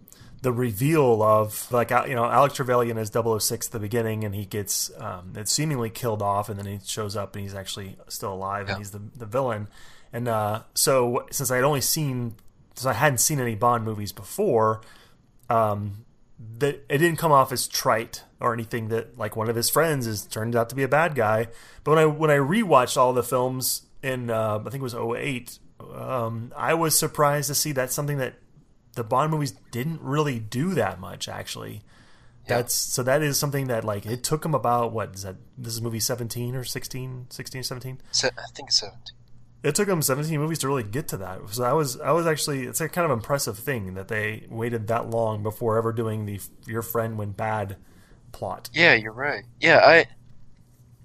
[0.47, 4.45] the reveal of like you know Alex Trevelyan as 006 at the beginning, and he
[4.45, 8.33] gets um, it's seemingly killed off, and then he shows up and he's actually still
[8.33, 8.75] alive, Yeah.
[8.75, 9.67] and he's the the villain.
[10.13, 12.35] And uh, so since I had only seen,
[12.75, 14.79] since I hadn't seen any Bond movies before,
[15.49, 16.05] um,
[16.59, 20.07] that it didn't come off as trite or anything that like one of his friends
[20.07, 21.47] is turned out to be a bad guy.
[21.83, 24.95] But when I when I rewatched all the films in uh, I think it was
[24.95, 25.59] 08,
[25.93, 28.35] um, I was surprised to see that something that
[28.97, 31.83] the Bond movies didn't really do that much actually.
[32.45, 32.57] Yeah.
[32.57, 35.73] That's so that is something that like it took him about what is that this
[35.73, 39.01] is movie 17 or 16 16 17 Se- I think 17.
[39.63, 41.39] it took them 17 movies to really get to that.
[41.51, 44.87] So I was I was actually it's a kind of impressive thing that they waited
[44.87, 47.77] that long before ever doing the your friend went bad
[48.31, 48.69] plot.
[48.73, 49.43] Yeah, you're right.
[49.59, 50.05] Yeah, I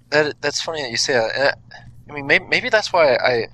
[0.09, 1.57] that that's funny that you say that.
[1.71, 1.79] I,
[2.09, 3.47] I mean, maybe, maybe that's why I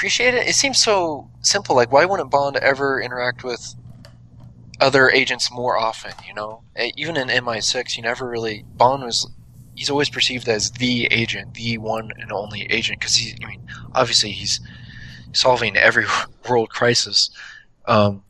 [0.00, 0.48] appreciate it.
[0.48, 1.76] It seems so simple.
[1.76, 3.74] Like, why wouldn't Bond ever interact with
[4.80, 6.12] other agents more often?
[6.26, 6.62] You know,
[6.96, 9.30] even in MI6, you never really Bond was.
[9.74, 13.36] He's always perceived as the agent, the one and only agent, because he.
[13.44, 13.60] I mean,
[13.94, 14.58] obviously he's
[15.34, 16.06] solving every
[16.48, 17.30] world crisis.
[17.84, 18.22] Um,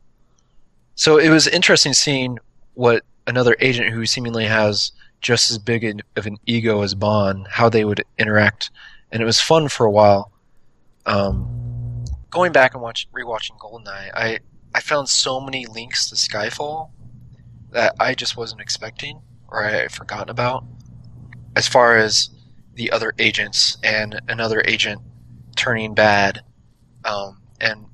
[0.97, 2.41] so it was interesting seeing
[2.75, 7.69] what another agent who seemingly has just as big of an ego as Bond, how
[7.69, 8.73] they would interact,
[9.13, 10.33] and it was fun for a while.
[11.07, 14.39] Um, going back and watch rewatching Goldeneye, I
[14.75, 16.91] I found so many links to Skyfall
[17.73, 20.65] that I just wasn't expecting or I had forgotten about.
[21.57, 22.31] As far as
[22.75, 25.01] the other agents and another agent
[25.57, 26.43] turning bad,
[27.05, 27.87] um, and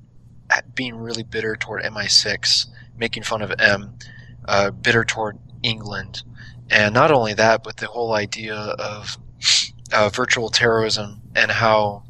[0.75, 2.67] being really bitter toward MI6,
[2.97, 3.97] making fun of M,
[4.45, 6.23] uh, bitter toward England,
[6.69, 9.17] and not only that, but the whole idea of
[9.91, 12.03] uh, virtual terrorism and how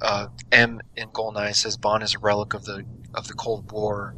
[0.00, 2.84] uh, M in Goldeneye says Bond is a relic of the
[3.14, 4.14] of the Cold War,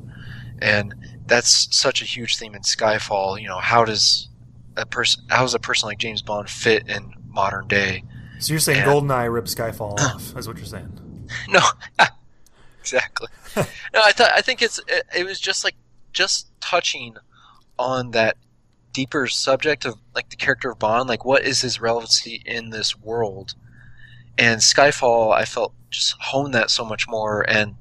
[0.61, 0.95] and
[1.27, 3.41] that's such a huge theme in Skyfall.
[3.41, 4.29] You know, how does
[4.77, 8.05] a person, how does a person like James Bond fit in modern day?
[8.39, 8.87] So you're saying Yeah.
[8.87, 10.37] Goldeneye ripped Skyfall off?
[10.37, 10.97] Is what you're saying?
[11.49, 11.61] No,
[12.81, 13.29] exactly.
[13.57, 15.77] no, I thought I think it's it, it was just like
[16.13, 17.15] just touching
[17.79, 18.37] on that
[18.93, 22.99] deeper subject of like the character of Bond, like what is his relevancy in this
[22.99, 23.55] world?
[24.41, 27.75] And Skyfall, I felt just honed that so much more and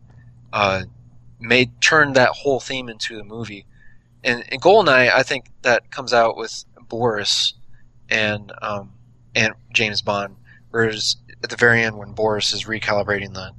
[0.52, 0.84] uh,
[1.40, 3.66] made turned that whole theme into the movie.
[4.26, 7.54] And, and Goldeneye, I think that comes out with Boris
[8.10, 8.92] and um,
[9.34, 10.36] and James Bond,
[10.72, 13.54] whereas at the very end when Boris is recalibrating the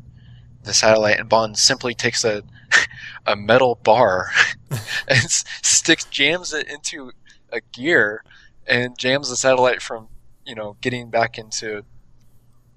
[0.62, 2.42] the satellite and Bond simply takes a
[3.26, 4.30] a metal bar
[5.08, 7.12] and sticks jams it into
[7.50, 8.22] a gear
[8.66, 10.08] and jams the satellite from
[10.44, 11.82] you know getting back into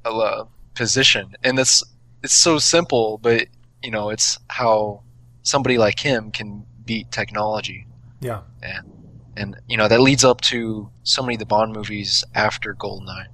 [0.06, 1.84] uh, position and that's
[2.24, 3.48] it's so simple but
[3.82, 5.02] you know it's how
[5.44, 7.86] somebody like him can beat technology
[8.22, 8.42] Yeah.
[8.62, 8.90] and
[9.38, 13.28] and you know that leads up to so many of the Bond movies after Goldeneye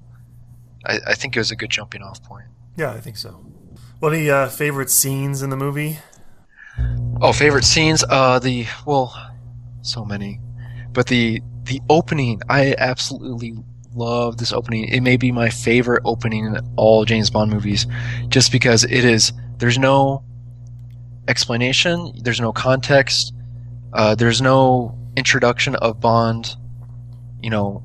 [0.86, 3.30] I, I think it was a good jumping off point Yeah, I think so.
[4.00, 5.98] What any uh, favorite scenes in the movie?
[7.20, 8.02] Oh, favorite scenes?
[8.08, 9.12] Uh, the well,
[9.82, 10.40] so many,
[10.92, 12.40] but the the opening.
[12.48, 13.56] I absolutely
[13.94, 14.84] love this opening.
[14.88, 17.86] It may be my favorite opening in all James Bond movies,
[18.28, 19.32] just because it is.
[19.58, 20.24] There's no
[21.28, 22.12] explanation.
[22.22, 23.32] There's no context.
[23.92, 26.56] Uh, there's no introduction of Bond.
[27.42, 27.84] You know,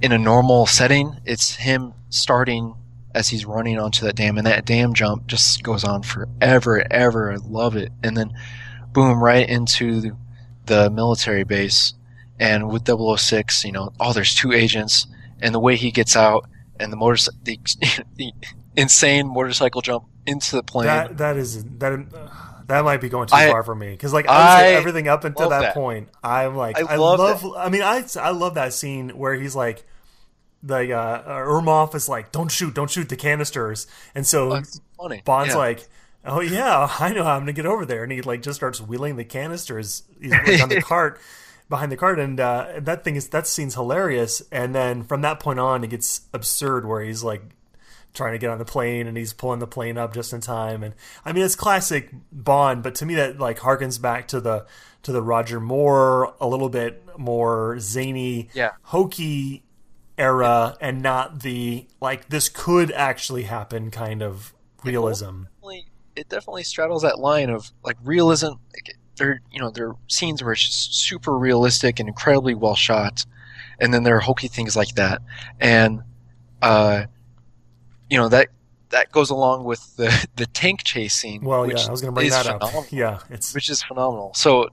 [0.00, 2.74] in a normal setting, it's him starting
[3.14, 6.92] as he's running onto that dam, and that dam jump just goes on forever and
[6.92, 7.32] ever.
[7.32, 8.32] I love it, and then
[8.92, 10.16] boom right into
[10.66, 11.94] the military base
[12.38, 15.06] and with 006 you know oh there's two agents
[15.42, 16.48] and the way he gets out
[16.80, 17.58] and the motor the,
[18.16, 18.32] the
[18.76, 20.86] insane motorcycle jump into the plane.
[20.86, 22.06] That that is that
[22.68, 25.50] that might be going too I- far for me because like I everything up until
[25.50, 25.74] that, that.
[25.74, 27.54] point, I'm like I I, love love.
[27.56, 29.84] I mean, I I love that scene where he's like.
[30.64, 35.20] Like uh, Ourumov is like, "Don't shoot, don't shoot the canisters," and so That's funny.
[35.24, 35.58] Bond's Yeah.
[35.58, 35.88] like,
[36.24, 38.80] "Oh yeah, I know how I'm gonna get over there," and he like just starts
[38.80, 41.18] wheeling the canisters he's like, on the cart
[41.68, 44.42] behind the cart, and uh, that thing is that scene's hilarious.
[44.52, 47.42] And then from that point on, it gets absurd where he's like
[48.14, 50.82] trying to get on the plane and he's pulling the plane up just in time.
[50.82, 50.94] And
[51.24, 54.66] I mean, it's classic Bond, but to me that like harkens back to the
[55.04, 58.72] to the Roger Moore a little bit more zany, Yeah.
[58.82, 59.64] hokey
[60.18, 64.52] era, and not the like this could actually happen kind of
[64.84, 65.44] realism.
[65.44, 68.48] definitely, it definitely straddles that line of like realism.
[68.74, 72.74] Like, there, you know, there are scenes where it's just super realistic and incredibly well
[72.74, 73.24] shot,
[73.78, 75.20] and then there are hokey things like that,
[75.60, 76.02] and
[76.60, 77.04] uh,
[78.08, 78.48] you know that
[78.90, 81.42] that goes along with the the tank chase scene.
[81.42, 82.60] Well, which yeah, I was going to bring is that up.
[82.60, 84.32] phenomenal, Yeah, it's which is phenomenal.
[84.34, 84.68] So,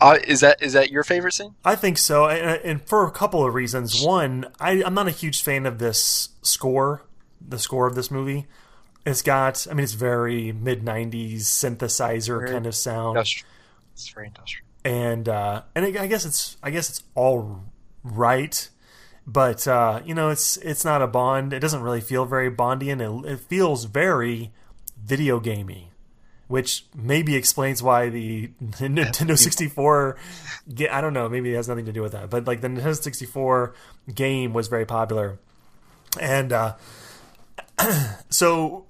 [0.00, 1.54] uh, is that is that your favorite scene?
[1.64, 4.04] I think so, and, and for a couple of reasons.
[4.04, 7.04] One, I, I'm not a huge fan of this score,
[7.40, 8.46] the score of this movie.
[9.06, 13.48] It's got, I mean, it's very mid '90s synthesizer Very kind of sound, Industrial.
[13.94, 14.66] It's very industrial.
[14.84, 17.64] and uh, and I guess it's, I guess it's all
[18.04, 18.68] right,
[19.26, 21.52] but uh, you know, it's it's not a Bond.
[21.52, 23.24] It doesn't really feel very Bondian.
[23.24, 24.52] It, it feels very
[25.02, 25.90] video gamey,
[26.48, 30.16] which maybe explains why the Nintendo 64.
[30.74, 31.28] ga- I don't know.
[31.28, 33.74] Maybe it has nothing to do with that, but like the Nintendo 64
[34.14, 35.38] game was very popular,
[36.20, 36.74] and uh,
[38.30, 38.84] so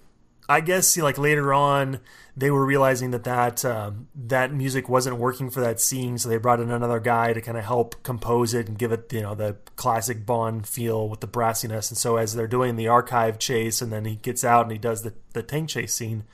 [0.48, 2.00] I guess see, like later on,
[2.36, 6.38] they were realizing that that um, that music wasn't working for that scene, so they
[6.38, 9.34] brought in another guy to kind of help compose it and give it, you know,
[9.34, 11.90] the classic Bond feel with the brassiness.
[11.90, 14.78] And so as they're doing the archive chase, and then he gets out and he
[14.78, 16.24] does the the tank chase scene,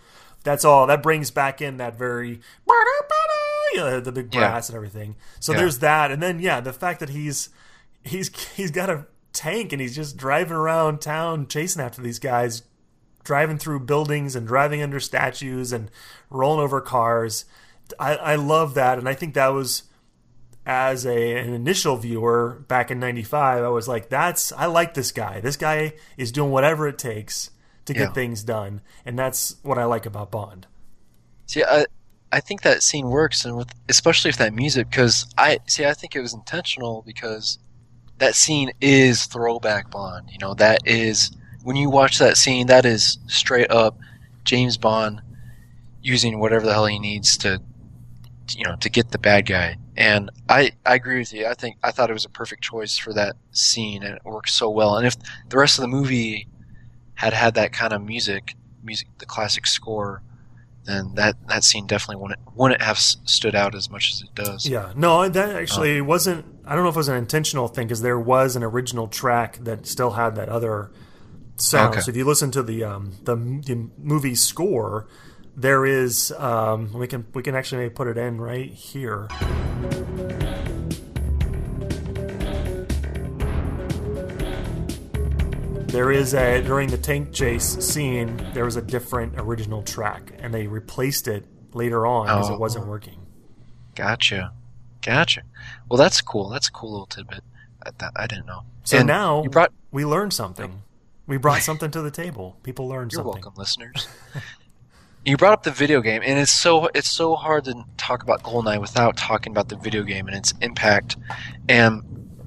[0.45, 0.87] that's all.
[0.87, 2.41] That brings back in that very
[3.75, 4.41] you know, the big Yeah.
[4.51, 5.17] brass and everything.
[5.41, 5.59] So Yeah.
[5.59, 7.49] there's that, and then yeah, the fact that he's
[8.05, 12.63] he's he's got a tank and he's just driving around town chasing after these guys
[13.25, 15.91] driving through buildings and driving under statues and
[16.31, 17.45] rolling over cars.
[17.99, 19.85] I, I love that, and I think that was
[20.67, 23.63] as a an initial viewer back in '95.
[23.65, 25.41] I was like, "That's I like this guy.
[25.41, 27.51] This guy is doing whatever it takes
[27.87, 28.07] to Yeah.
[28.07, 30.67] get things done, and that's what I like about Bond."
[31.47, 31.85] See, I,
[32.33, 35.85] I think that scene works, and with especially with that music, because I see.
[35.85, 37.59] I think it was intentional because
[38.19, 40.31] that scene is throwback Bond.
[40.31, 41.31] You know, that is
[41.65, 43.99] when you watch that scene, that is straight up
[44.45, 45.23] James Bond
[46.03, 47.61] using whatever the hell he needs to,
[48.51, 49.77] you know, to get the bad guy.
[49.97, 51.47] And I, I agree with you.
[51.47, 54.53] I think I thought it was a perfect choice for that scene, and it works
[54.53, 54.97] so well.
[54.97, 55.17] And if
[55.49, 56.47] the rest of the movie
[57.15, 60.21] had had that kind of music, music, the classic score,
[60.85, 64.69] then that that scene definitely wouldn't wouldn't have stood out as much as it does.
[64.69, 66.45] Yeah, no, that actually um, wasn't.
[66.67, 69.59] I don't know if it was an intentional thing because there was an original track
[69.63, 70.91] that still had that other
[71.57, 71.93] sound.
[71.95, 72.01] Okay.
[72.01, 75.07] So if you listen to the um, the, the movie score,
[75.57, 79.29] there is um, we can we can actually put it in right here.
[85.89, 88.37] There is a during the tank chase scene.
[88.53, 92.55] There was a different original track, and they replaced it later on because Oh.
[92.55, 93.21] it wasn't working.
[93.95, 94.53] Gotcha,
[95.03, 95.43] gotcha.
[95.89, 96.49] Well, that's cool.
[96.49, 97.45] That's a cool little tidbit.
[97.87, 98.63] I, I didn't know.
[98.83, 99.73] So And now you brought.
[99.93, 100.83] we learned something.
[101.27, 102.59] We brought something to the table.
[102.63, 103.43] People learned You're something.
[103.43, 104.09] welcome, listeners.
[105.25, 108.43] you brought up the video game, and it's so it's so hard to talk about
[108.43, 111.17] GoldenEye without talking about the video game and its impact.
[111.69, 112.03] And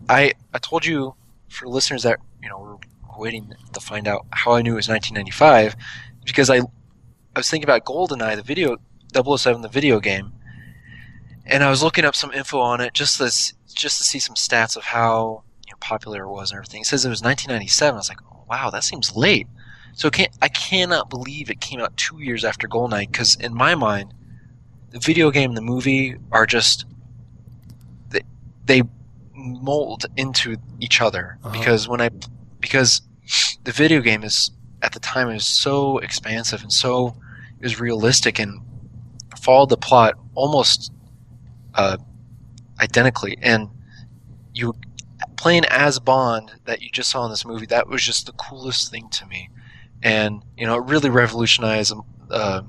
[0.10, 1.16] I I told you
[1.50, 2.78] for listeners that you know were
[3.18, 5.76] waiting to find out how I knew it was 1995
[6.24, 8.78] because I I was thinking about GoldenEye, the video
[9.14, 10.34] 007, the video game,
[11.46, 14.36] and I was looking up some info on it just this just to see some
[14.36, 16.82] stats of how you know, popular it was and everything.
[16.82, 17.96] It says it was 1997.
[17.96, 18.20] I was like,
[18.50, 19.48] wow, that seems late.
[19.94, 23.74] So can't, I cannot believe it came out two years after GoldenEye because in my
[23.76, 24.14] mind,
[24.92, 26.86] the video game and the movie are just
[28.10, 28.22] they,
[28.66, 28.84] they
[29.34, 31.58] mold into each other Uh-huh.
[31.58, 32.10] because when I
[32.60, 33.02] because
[33.64, 37.16] the video game is at the time is so expansive and so
[37.60, 38.62] it was realistic and
[39.40, 40.92] followed the plot almost
[41.76, 41.98] uh,
[42.80, 43.70] identically and
[44.54, 44.74] you
[45.36, 48.92] playing as Bond that you just saw in this movie that was just the coolest
[48.92, 49.50] thing to me.
[50.04, 51.94] And you know it really revolutionized
[52.30, 52.62] uh,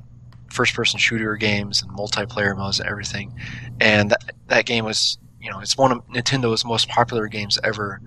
[0.51, 3.35] first person shooter games and multiplayer modes and everything.
[3.81, 8.01] And that, that game was you know it's one of Nintendo's most popular games ever.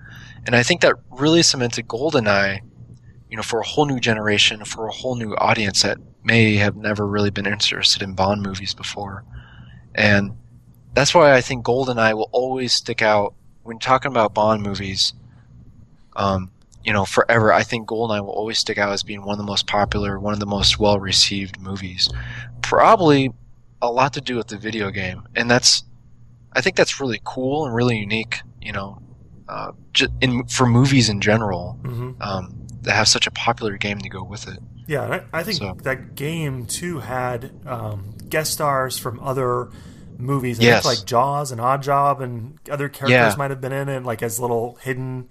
[0.46, 2.62] And I think that really cemented GoldenEye
[3.32, 6.76] you know, for a whole new generation, for a whole new audience that may have
[6.76, 9.24] never really been interested in Bond movies before.
[9.96, 10.34] And
[10.94, 13.34] that's why I think GoldenEye will always stick out
[13.64, 15.14] when talking about Bond movies.
[16.16, 16.52] Um,
[16.84, 19.44] you know, forever, I think GoldenEye will always stick out as being one of the
[19.44, 22.10] most popular, one of the most well received movies.
[22.62, 23.32] Probably
[23.82, 25.28] a lot to do with the video game.
[25.36, 25.84] And that's,
[26.54, 29.02] I think that's really cool and really unique, you know,
[29.48, 29.72] uh,
[30.22, 32.22] in, for movies in general, mm-hmm.
[32.22, 34.58] um, that have such a popular game to go with it.
[34.88, 35.78] Yeah, I, I think so.
[35.84, 39.70] that game too had um, guest stars from other
[40.22, 40.60] movies.
[40.60, 40.86] I yes.
[40.86, 43.36] like Jaws and Oddjob and other characters yeah.
[43.38, 45.30] might have been in it, like as little hidden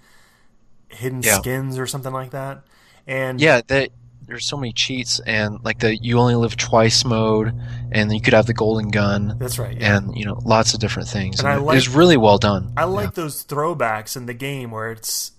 [0.89, 1.37] hidden yeah.
[1.37, 2.63] skins or something like that.
[3.07, 3.89] And yeah, that
[4.27, 7.53] there's so many cheats and like the you only live twice mode,
[7.91, 9.37] and you could have the golden gun.
[9.39, 9.79] That's right.
[9.79, 9.97] Yeah.
[9.97, 11.39] And you know lots of different things.
[11.39, 12.73] And, and I like, it's really well done.
[12.77, 15.31] I like those throwbacks in the game where it's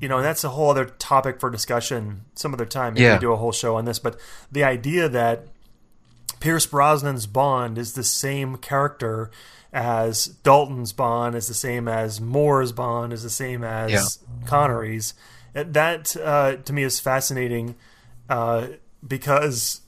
[0.00, 2.94] you know, that's a whole other topic for discussion some other time.
[2.94, 3.18] Maybe yeah.
[3.18, 3.98] do a whole show on this.
[3.98, 4.20] But
[4.52, 5.46] the idea that
[6.46, 9.32] Pierce Brosnan's Bond is the same character
[9.72, 14.46] as Dalton's Bond, is the same as Moore's Bond, is the same as yeah.
[14.46, 15.14] Connery's.
[15.54, 17.74] That uh, to me is fascinating
[18.28, 18.68] uh,
[19.04, 19.80] because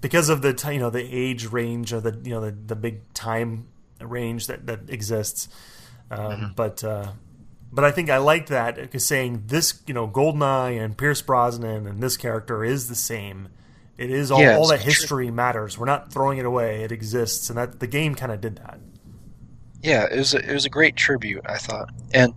[0.00, 3.12] because of the you know the age range of the you know the, the big
[3.12, 3.66] time
[4.00, 5.48] range that that exists.
[6.12, 6.52] Um, mm-hmm.
[6.54, 7.08] But uh,
[7.72, 11.88] but I think I like that because saying this you know Goldeneye and Pierce Brosnan
[11.88, 13.48] and this character is the same
[13.96, 15.78] it is all, yeah, all that history matters.
[15.78, 16.82] We're not throwing it away.
[16.82, 18.80] It exists, and that the game kind of did that.
[19.82, 22.34] Yeah, it was a, it was a great tribute, I thought, and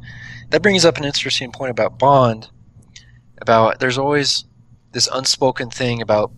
[0.50, 2.50] that brings up an interesting point about Bond.
[3.40, 4.46] About there's always
[4.92, 6.32] this unspoken thing about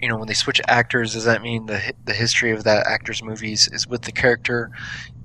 [0.00, 1.12] you know when they switch actors.
[1.12, 4.70] Does that mean the the history of that actor's movies is with the character?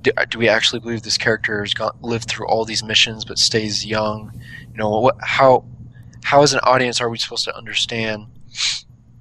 [0.02, 3.86] Do, do we actually believe this character has lived through all these missions but stays
[3.86, 4.32] young?
[4.72, 5.16] You know what?
[5.22, 5.66] How
[6.24, 8.28] how as an audience are we supposed to understand?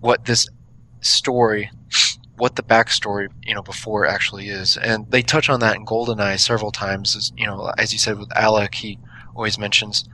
[0.02, 0.46] What this
[1.00, 1.70] story,
[2.36, 4.76] what the backstory, you know, before actually is.
[4.76, 7.16] And they touch on that in Goldeneye several times.
[7.16, 8.98] As, you know, as you said with Alec, he
[9.34, 10.04] always mentions,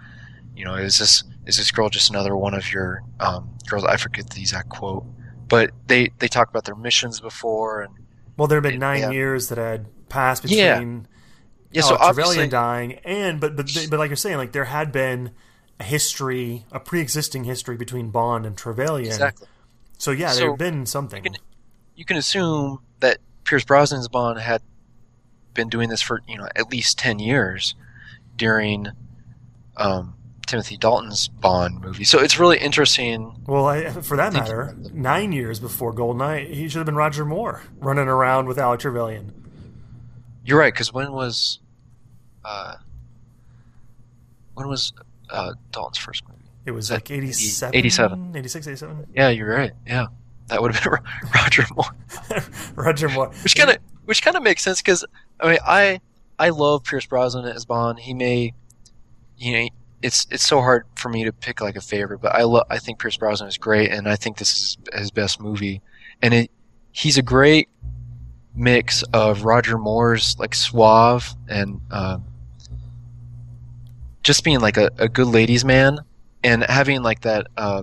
[0.54, 3.82] you know, is this is this girl just another one of your um, girls?
[3.84, 5.04] I forget the exact quote,
[5.48, 7.94] but they they talk about their missions before and.
[8.36, 9.10] Well, there have been nine yeah.
[9.10, 10.58] years that had passed between.
[10.58, 11.00] Yeah.
[11.70, 14.90] Yeah, so uh, Trevelyan dying and but but but like you're saying, like there had
[14.90, 15.32] been
[15.78, 19.06] a history, a pre-existing history between Bond and Trevelyan.
[19.06, 19.48] Exactly.
[19.98, 21.24] So yeah, so there'd been something.
[21.24, 21.40] You can,
[21.96, 24.62] you can assume that Pierce Brosnan's Bond had
[25.54, 27.74] been doing this for you know at least ten years
[28.36, 28.86] during
[29.76, 30.14] um,
[30.46, 32.04] Timothy Dalton's Bond movie.
[32.04, 33.42] So it's really interesting.
[33.46, 37.62] Well, I, for that matter, nine years before Goldeneye, he should have been Roger Moore
[37.78, 39.34] running around with Alec Trevelyan.
[40.44, 41.58] You're right, because when was
[42.44, 42.76] uh,
[44.54, 44.92] when was
[45.28, 46.37] uh, Dalton's first movie?
[46.66, 48.32] It was like 87, 87.
[48.36, 49.06] 86, 87?
[49.14, 49.72] Yeah, you're right.
[49.86, 50.06] Yeah.
[50.48, 51.00] That would have been
[51.34, 52.42] Roger Moore.
[52.74, 53.30] Roger Moore.
[53.42, 55.04] Which kind of which kind of makes sense because
[55.40, 56.00] I mean I
[56.38, 57.98] I love Pierce Brosnan as Bond.
[57.98, 58.54] He may
[59.36, 59.68] you know
[60.02, 62.78] it's it's so hard for me to pick like a favorite, but I love I
[62.78, 65.82] think Pierce Brosnan is great, and I think this is his best movie,
[66.22, 66.50] and it
[66.92, 67.68] he's a great
[68.54, 72.18] mix of Roger Moore's like suave and uh,
[74.22, 75.98] just being like a, a good ladies man,
[76.42, 77.82] and having like that uh,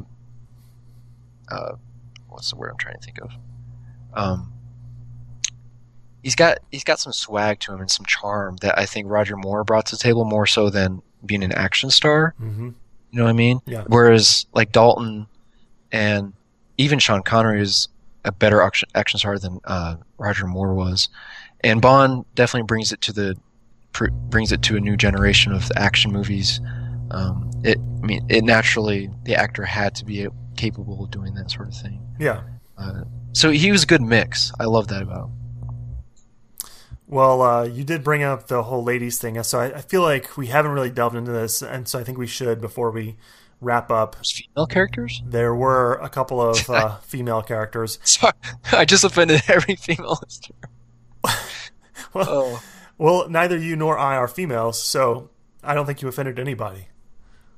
[1.49, 1.76] uh,
[2.30, 3.32] what's the word I'm trying to think of?
[4.14, 4.53] Um,
[6.24, 9.38] he's got he's got some swag to him and some charm that I think Roger
[9.38, 12.36] Moore brought to the table more so than being an action star.
[12.41, 12.70] Mm-hmm.
[13.12, 13.62] You know what I mean?
[13.66, 13.84] Yeah.
[13.88, 15.28] Whereas like Dalton
[15.91, 16.34] and
[16.78, 17.88] even Sean Connery is
[18.26, 21.10] a better action, action star than uh, Roger Moore was,
[21.62, 23.38] and Bond definitely brings it to the
[24.30, 26.60] brings it to a new generation of action movies
[27.12, 31.51] um, it, I mean, it naturally the actor had to be capable of doing that
[31.51, 32.01] sort of thing.
[32.20, 32.43] Yeah.
[32.78, 33.01] Uh,
[33.34, 34.51] so he was a good mix.
[34.60, 35.32] I love that about him.
[37.08, 40.38] Well, uh, you did bring up the whole ladies thing, so I, I, feel like
[40.38, 43.16] we haven't really delved into this, and so I think we should before we
[43.62, 44.16] wrap up.
[44.16, 45.22] There's female characters?
[45.24, 47.99] There were a couple of uh, female characters.
[48.03, 48.34] Sorry,
[48.72, 50.70] I just offended every female listener.
[52.14, 52.64] well, oh.
[52.97, 55.30] well, neither you nor I are females, so
[55.64, 56.88] I don't think you offended anybody.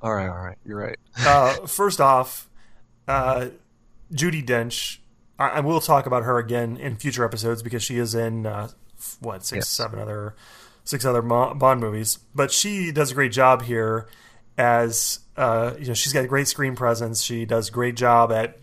[0.00, 0.98] All right, all right, you're right.
[1.18, 2.48] uh, first off,
[3.08, 3.48] uh,
[4.12, 4.98] Judi Dench.
[5.38, 8.68] I, I, will talk about her again in future episodes because she is in uh,
[9.20, 9.68] what six, yes.
[9.68, 10.36] seven other,
[10.84, 12.18] six other Bond movies.
[12.34, 14.08] But she does a great job here.
[14.56, 17.22] As uh, you know, she's got a great screen presence.
[17.22, 18.58] She does a great job at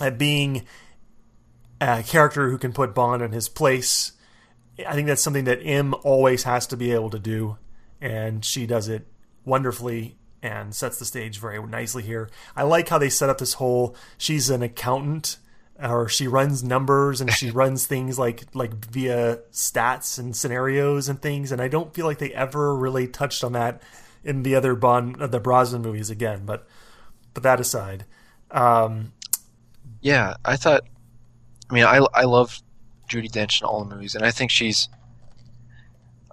[0.00, 0.66] at being
[1.80, 4.12] a character who can put Bond in his place.
[4.86, 7.58] I think that's something that M always has to be able to do,
[8.00, 9.06] and she does it
[9.44, 12.28] wonderfully and sets the stage very nicely here.
[12.56, 15.38] I like how they set up this whole she's an accountant
[15.82, 21.20] or she runs numbers and she runs things like like via stats and scenarios and
[21.20, 23.82] things and I don't feel like they ever really touched on that
[24.24, 26.66] in the other Bond uh, the Brosnan movies again but
[27.34, 28.04] but that aside
[28.50, 29.12] um,
[30.00, 30.82] yeah I thought
[31.70, 32.60] I mean I I love
[33.08, 34.88] Judi Dench in all the movies and I think she's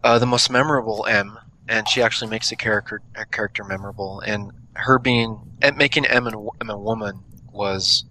[0.03, 1.37] uh, the most memorable M
[1.67, 5.39] and she actually makes a character a character memorable and her being
[5.75, 8.05] making M, and, M a woman was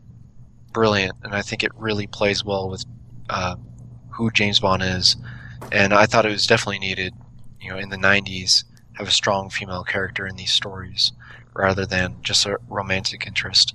[0.72, 2.84] brilliant, and I think it really plays well with
[3.30, 3.57] uh,
[4.11, 5.16] who James Bond is.
[5.72, 7.14] And I thought it was definitely needed,
[7.61, 11.12] you know, in the '90s, have a strong female character in these stories
[11.55, 13.74] rather than just a romantic interest.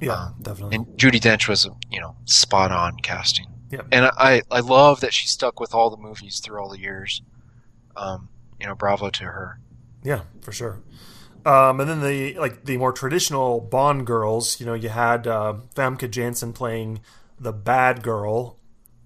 [0.00, 0.76] Yeah, um, definitely.
[0.76, 3.46] And Judi Dench was, you know, spot on casting.
[3.70, 3.82] Yeah.
[3.90, 7.22] And I, I love that she stuck with all the movies through all the years.
[7.96, 8.28] Um,
[8.62, 9.58] you know, bravo to her.
[10.04, 10.80] Yeah, for sure.
[11.44, 15.54] Um, and then the like the more traditional Bond girls, you know, you had uh,
[15.74, 17.00] Famke Janssen playing
[17.40, 18.56] the bad girl,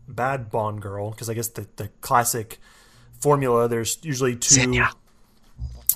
[0.07, 2.59] bad Bond girl, because I guess the, the classic
[3.19, 4.55] formula there's usually two.
[4.55, 4.91] Xenia.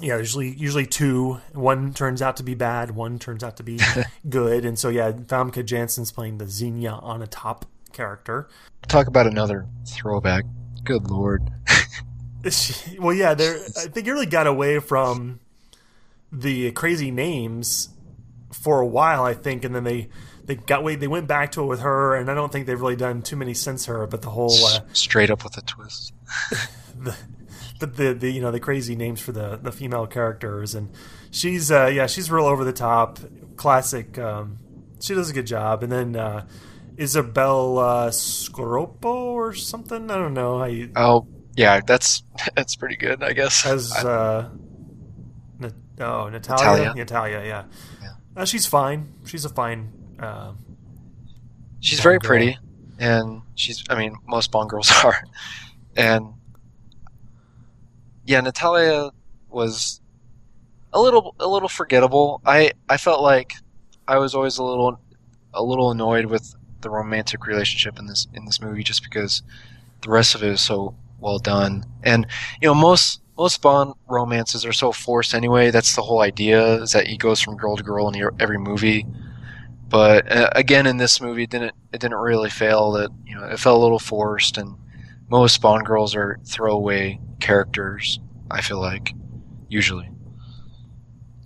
[0.01, 1.41] Yeah, usually usually two.
[1.53, 3.79] One turns out to be bad, one turns out to be
[4.29, 8.49] good, and so yeah, Famke Janssen's playing the Xenia Onatopp character.
[8.89, 10.45] Talk about another throwback.
[10.85, 11.51] Good lord.
[12.99, 13.57] well, yeah, there.
[13.57, 15.41] I think it really got away from
[16.33, 17.91] the crazy names
[18.53, 20.09] for a while, I think, and then they
[20.45, 22.81] they got way they went back to it with her, and I don't think they've
[22.81, 24.07] really done too many since her.
[24.07, 26.13] But the whole uh, straight up with a twist.
[26.99, 27.17] the,
[27.79, 30.91] but the, the you know the crazy names for the the female characters, and
[31.31, 33.19] she's uh, yeah she's real over the top,
[33.57, 34.19] classic.
[34.19, 34.59] Um,
[35.01, 36.47] she does a good job, and then uh,
[36.97, 38.13] Isabel uh,
[39.03, 40.11] or something.
[40.11, 40.91] I don't know how you.
[40.97, 41.27] Oh
[41.61, 42.23] yeah, that's
[42.57, 43.67] that's pretty good, I guess.
[43.67, 44.49] As uh,
[46.01, 46.31] Oh, Natalia.
[46.31, 47.65] Natalia, Natalia yeah.
[48.03, 48.11] yeah.
[48.35, 49.13] Uh, she's fine.
[49.27, 49.93] She's a fine.
[50.19, 50.53] Uh,
[51.81, 52.27] she's very girl.
[52.27, 52.59] pretty,
[52.99, 53.85] and she's.
[53.91, 55.23] I mean, most Bond girls are,
[55.95, 56.33] and
[58.25, 59.11] yeah, Natalia
[59.51, 60.01] was
[60.95, 62.41] a little a little forgettable.
[62.47, 63.53] I I felt like
[64.09, 64.99] I was always a little
[65.53, 69.43] a little annoyed with the romantic relationship in this in this movie just because
[70.01, 71.85] the rest of it is so well done.
[72.03, 72.27] And
[72.61, 75.71] you know, most most Bond romances are so forced anyway.
[75.71, 79.07] That's the whole idea is that he goes from girl to girl in every movie.
[79.89, 82.93] But uh, again, in this movie, it didn't it didn't really fail.
[82.93, 84.77] That you know, it felt a little forced, and
[85.31, 88.21] most Bond girls are throwaway characters.
[88.51, 89.15] I feel like
[89.69, 90.11] usually.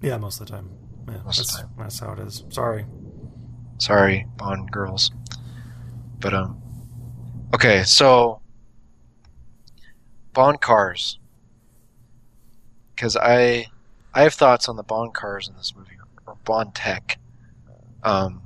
[0.02, 0.70] Yeah, most of the time.
[1.08, 1.72] Yeah, most that's, of the time.
[1.78, 2.44] That's how it is.
[2.50, 2.86] Sorry.
[3.78, 5.10] Sorry, Bond girls.
[6.18, 6.60] But um,
[7.54, 8.40] okay, so
[10.34, 11.18] Bond cars
[12.94, 13.66] because I
[14.12, 17.18] I have thoughts on the Bond cars in this movie or Bond tech.
[18.02, 18.42] Um,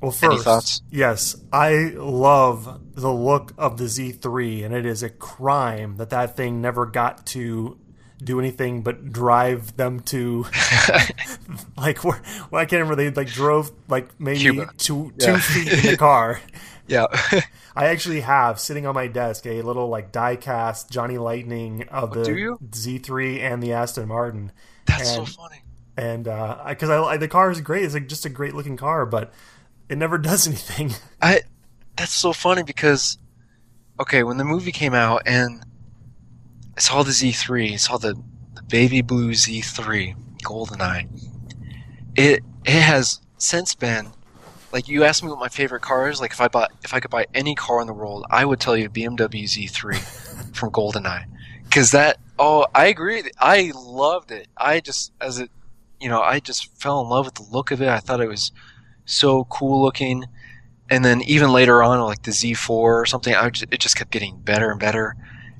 [0.00, 5.96] well, first, yes, I love the look of the Z3, and it is a crime
[5.96, 7.78] that that thing never got to
[8.22, 10.46] do anything but drive them to
[11.76, 14.70] like where well, I can't remember they like drove like maybe Cuba.
[14.78, 15.26] two yeah.
[15.26, 16.40] two feet in the car.
[16.88, 17.06] yeah.
[17.76, 22.16] I actually have sitting on my desk a little like die cast Johnny Lightning of
[22.16, 24.52] oh, the Z3 and the Aston Martin.
[24.86, 25.62] That's and, so funny.
[25.96, 28.76] And because uh, I, I the car is great, it's like just a great looking
[28.76, 29.32] car, but
[29.88, 30.92] it never does anything.
[31.20, 31.42] I
[31.96, 33.18] that's so funny because
[33.98, 35.64] okay, when the movie came out and
[36.76, 38.14] I saw the Z3, I saw the,
[38.54, 41.08] the baby blue Z3 GoldenEye.
[42.14, 44.12] It it has since been
[44.76, 46.20] like you asked me what my favorite car is.
[46.20, 48.60] Like if I bought if I could buy any car in the world, I would
[48.60, 51.24] tell you BMW Z3 from GoldenEye,
[51.64, 52.18] because that.
[52.38, 53.22] Oh, I agree.
[53.38, 54.48] I loved it.
[54.54, 55.50] I just as it,
[55.98, 57.88] you know, I just fell in love with the look of it.
[57.88, 58.52] I thought it was
[59.06, 60.26] so cool looking,
[60.90, 64.10] and then even later on, like the Z4 or something, I just, it just kept
[64.10, 65.16] getting better and better,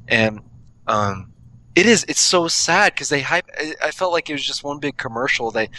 [0.09, 0.41] and
[0.87, 1.33] um,
[1.75, 2.05] it is.
[2.07, 3.49] It's so sad because they hype.
[3.83, 5.51] I felt like it was just one big commercial.
[5.51, 5.71] They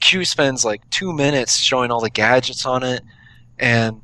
[0.00, 3.02] Q spends like two minutes showing all the gadgets on it,
[3.58, 4.00] and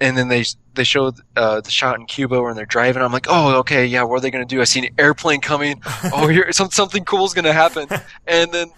[0.00, 3.02] and then they they show uh, the shot in Cuba when they're driving.
[3.02, 4.02] I'm like, oh, okay, yeah.
[4.02, 4.60] What are they gonna do?
[4.60, 5.80] I see an airplane coming.
[6.04, 7.88] oh, here, some, something cool's gonna happen.
[8.26, 8.70] And then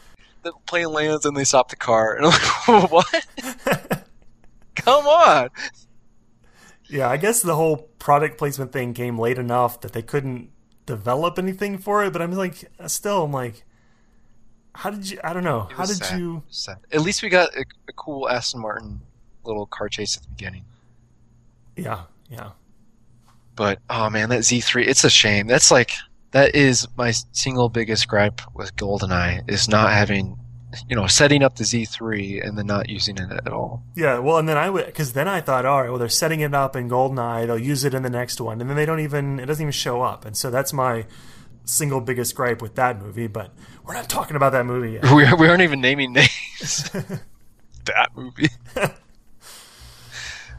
[0.42, 2.16] the plane lands and they stop the car.
[2.16, 4.06] And I'm like, what?
[4.74, 5.50] Come on.
[6.88, 10.50] Yeah, I guess the whole product placement thing came late enough that they couldn't
[10.86, 12.12] develop anything for it.
[12.12, 13.64] But I'm like, still, I'm like,
[14.74, 15.18] how did you?
[15.22, 15.68] I don't know.
[15.72, 16.18] How did sad.
[16.18, 16.42] you?
[16.48, 16.78] Sad.
[16.92, 19.00] At least we got a, a, cool Aston Martin
[19.44, 20.64] little car chase at the beginning.
[21.76, 22.50] Yeah, yeah.
[23.54, 25.46] But oh man, that Z3, it's a shame.
[25.46, 25.92] That's like
[26.30, 30.38] that is my single biggest gripe with GoldenEye is not having,
[30.88, 33.82] you know, setting up the Z3 and then not using it at all.
[33.94, 36.40] Yeah, well, and then I would because then I thought, all right, well, they're setting
[36.40, 39.00] it up in GoldenEye, they'll use it in the next one, and then they don't
[39.00, 41.04] even it doesn't even show up, and so that's my
[41.64, 43.26] single biggest gripe with that movie.
[43.26, 43.52] But
[43.84, 45.04] we're not talking about that movie yet.
[45.14, 46.90] We, we aren't even naming names.
[47.84, 48.48] that movie.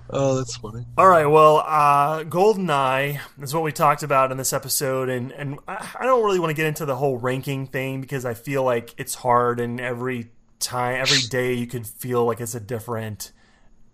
[0.09, 0.86] oh, that's funny.
[0.97, 5.59] All right, well, uh, GoldenEye is what we talked about in this episode, and and
[5.67, 8.93] I don't really want to get into the whole ranking thing because I feel like
[8.97, 13.32] it's hard, and every time, every day, you could feel like it's a different.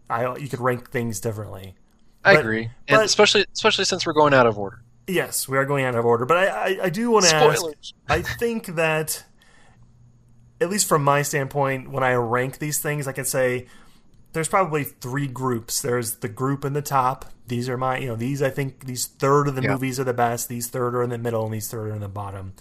[0.09, 1.75] I you could rank things differently.
[2.25, 4.81] I But- agree, and but- especially especially since we're going out of order.
[5.09, 7.63] Yes, we are going out of order, but I I, I do want to ask.
[8.07, 9.23] I think that,
[10.61, 13.67] at least from my standpoint, when I rank these things, I can say
[14.33, 15.81] there's probably three groups.
[15.81, 17.25] There's the group in the top.
[17.47, 19.71] These are my, you know, these I think these third of the Yeah.
[19.71, 20.49] movies are the best.
[20.49, 22.53] These third are in the middle, and these third are in the bottom.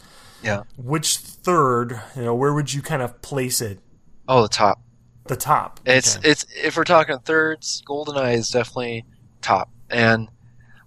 [0.42, 0.62] Yeah.
[0.76, 3.80] Which third, you know, where would you kind of place it?
[4.28, 4.80] Oh, the top.
[5.26, 5.80] The top.
[5.84, 6.30] It's Okay.
[6.30, 9.04] it's if we're talking thirds, GoldenEye is definitely
[9.42, 10.28] top, and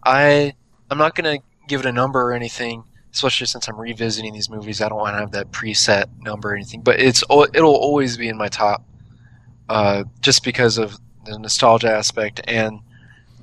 [0.04, 0.54] I
[0.90, 1.38] I'm not gonna
[1.68, 2.84] give it a number or anything,
[3.14, 4.82] especially since I'm revisiting these movies.
[4.82, 8.30] I don't want to have that preset number or anything, but it's it'll always be
[8.30, 8.84] in my top,
[9.70, 12.80] uh, just because of the nostalgia aspect, and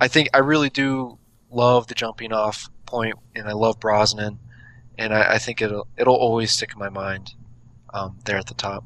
[0.01, 1.17] I think I really do
[1.49, 4.39] love the jumping off point, and I love Brosnan,
[4.97, 7.33] and I, I think it'll it'll always stick in my mind,
[7.93, 8.83] um, there at the top.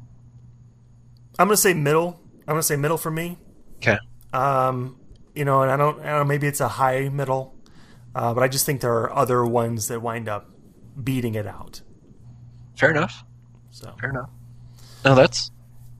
[1.38, 2.20] I'm gonna say middle.
[2.46, 3.38] I'm gonna say middle for me.
[3.76, 3.98] Okay.
[4.32, 4.98] Um,
[5.34, 7.53] you know, and I don't, I don't know, maybe it's a high middle,
[8.14, 10.50] uh, but I just think there are other ones that wind up
[11.02, 11.80] beating it out.
[12.76, 13.24] Fair enough.
[13.70, 14.30] So Fair enough.
[15.04, 15.50] No, that's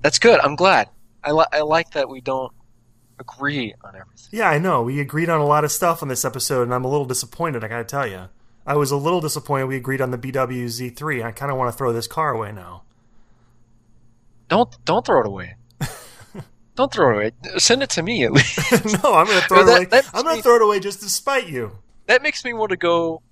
[0.03, 0.41] that's good.
[0.41, 0.89] I'm glad.
[1.23, 2.53] I li- I like that we don't
[3.19, 4.29] agree on everything.
[4.33, 6.85] yeah, I know we agreed on a lot of stuff on this episode, and I'm
[6.85, 7.63] a little disappointed.
[7.65, 8.29] I gotta tell you,
[8.67, 9.67] I was a little disappointed.
[9.67, 11.25] We agreed on the BW Z3.
[11.25, 12.83] I kind of want to throw this car away now.
[14.49, 15.57] Don't don't throw it away.
[16.77, 17.59] don't throw it away.
[17.59, 18.59] Send it to me at least.
[19.03, 20.03] no, I'm gonna throw it That- away.
[20.13, 21.79] I'm gonna throw it away just to spite you.
[22.07, 23.23] That makes me want to go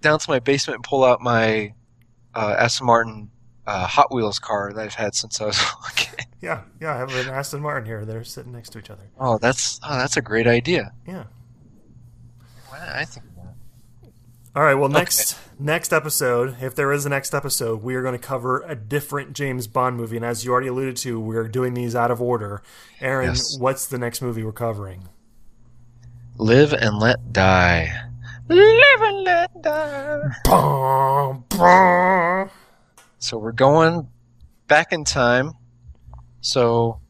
[0.00, 1.74] down to my basement and pull out my
[2.34, 3.30] uh, Aston Martin
[3.66, 6.26] uh, Hot Wheels car that I've had since I was a kid.
[6.40, 6.94] Yeah, yeah.
[6.94, 8.04] I have an Aston Martin here.
[8.04, 9.02] They're sitting next to each other.
[9.18, 10.92] Oh, that's oh, that's a great idea.
[11.06, 11.24] Yeah.
[12.72, 13.26] I think.
[14.54, 14.74] All right.
[14.74, 18.62] Well, next next episode, if there is a next episode, we are going to cover
[18.62, 22.10] a different James Bond movie, and as you already alluded to, we're doing these out
[22.10, 22.62] of order.
[23.00, 23.58] Aaron, Yes.
[23.58, 25.08] what's the next movie we're covering?
[26.40, 27.92] Live and let die.
[28.48, 30.20] Live and let die.
[30.44, 32.48] Bum, bum.
[33.18, 34.08] So we're going
[34.68, 35.54] back in time.
[36.40, 37.00] So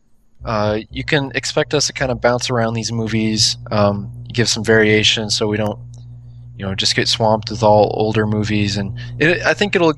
[0.47, 4.65] uh, you can expect us to kind of bounce around these movies, um, give some
[4.65, 5.79] variation, so we don't,
[6.57, 8.79] you know, just get swamped with all older movies.
[8.79, 9.93] And it, I think it'll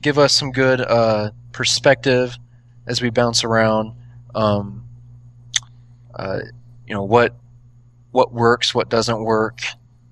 [0.00, 2.38] give us some good uh, perspective
[2.86, 3.92] as we bounce around.
[4.34, 4.88] Um,
[6.14, 6.38] uh,
[6.86, 7.36] you know what
[8.12, 9.60] what works, what doesn't work.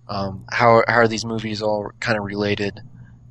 [0.08, 2.80] Um, how how are these movies all kind of related?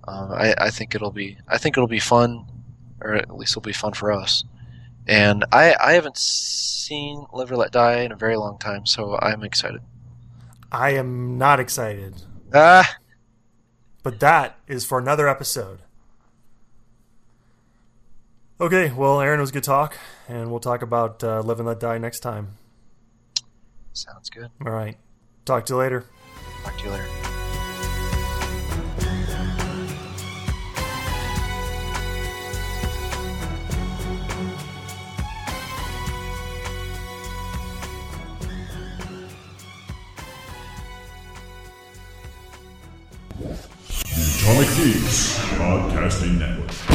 [0.07, 2.45] Uh, I, I think it'll be I think it'll be fun,
[3.01, 4.45] or at least it'll be fun for us.
[5.05, 9.19] And I I haven't seen Live or Let Die in a very long time, so
[9.21, 9.81] I'm excited.
[10.71, 12.21] I am not excited,
[12.53, 12.97] Ah,
[14.03, 15.79] but that is for another episode.
[18.61, 19.97] Okay, well, Aaron, it was good talk,
[20.27, 22.49] and we'll talk about uh, Live and Let Die next time.
[23.99, 24.49] Sounds good.
[24.65, 24.97] All right,
[25.45, 26.05] talk to you later.
[26.63, 27.07] Talk to you later.
[44.49, 46.88] Atomic Geeks Podcasting Network.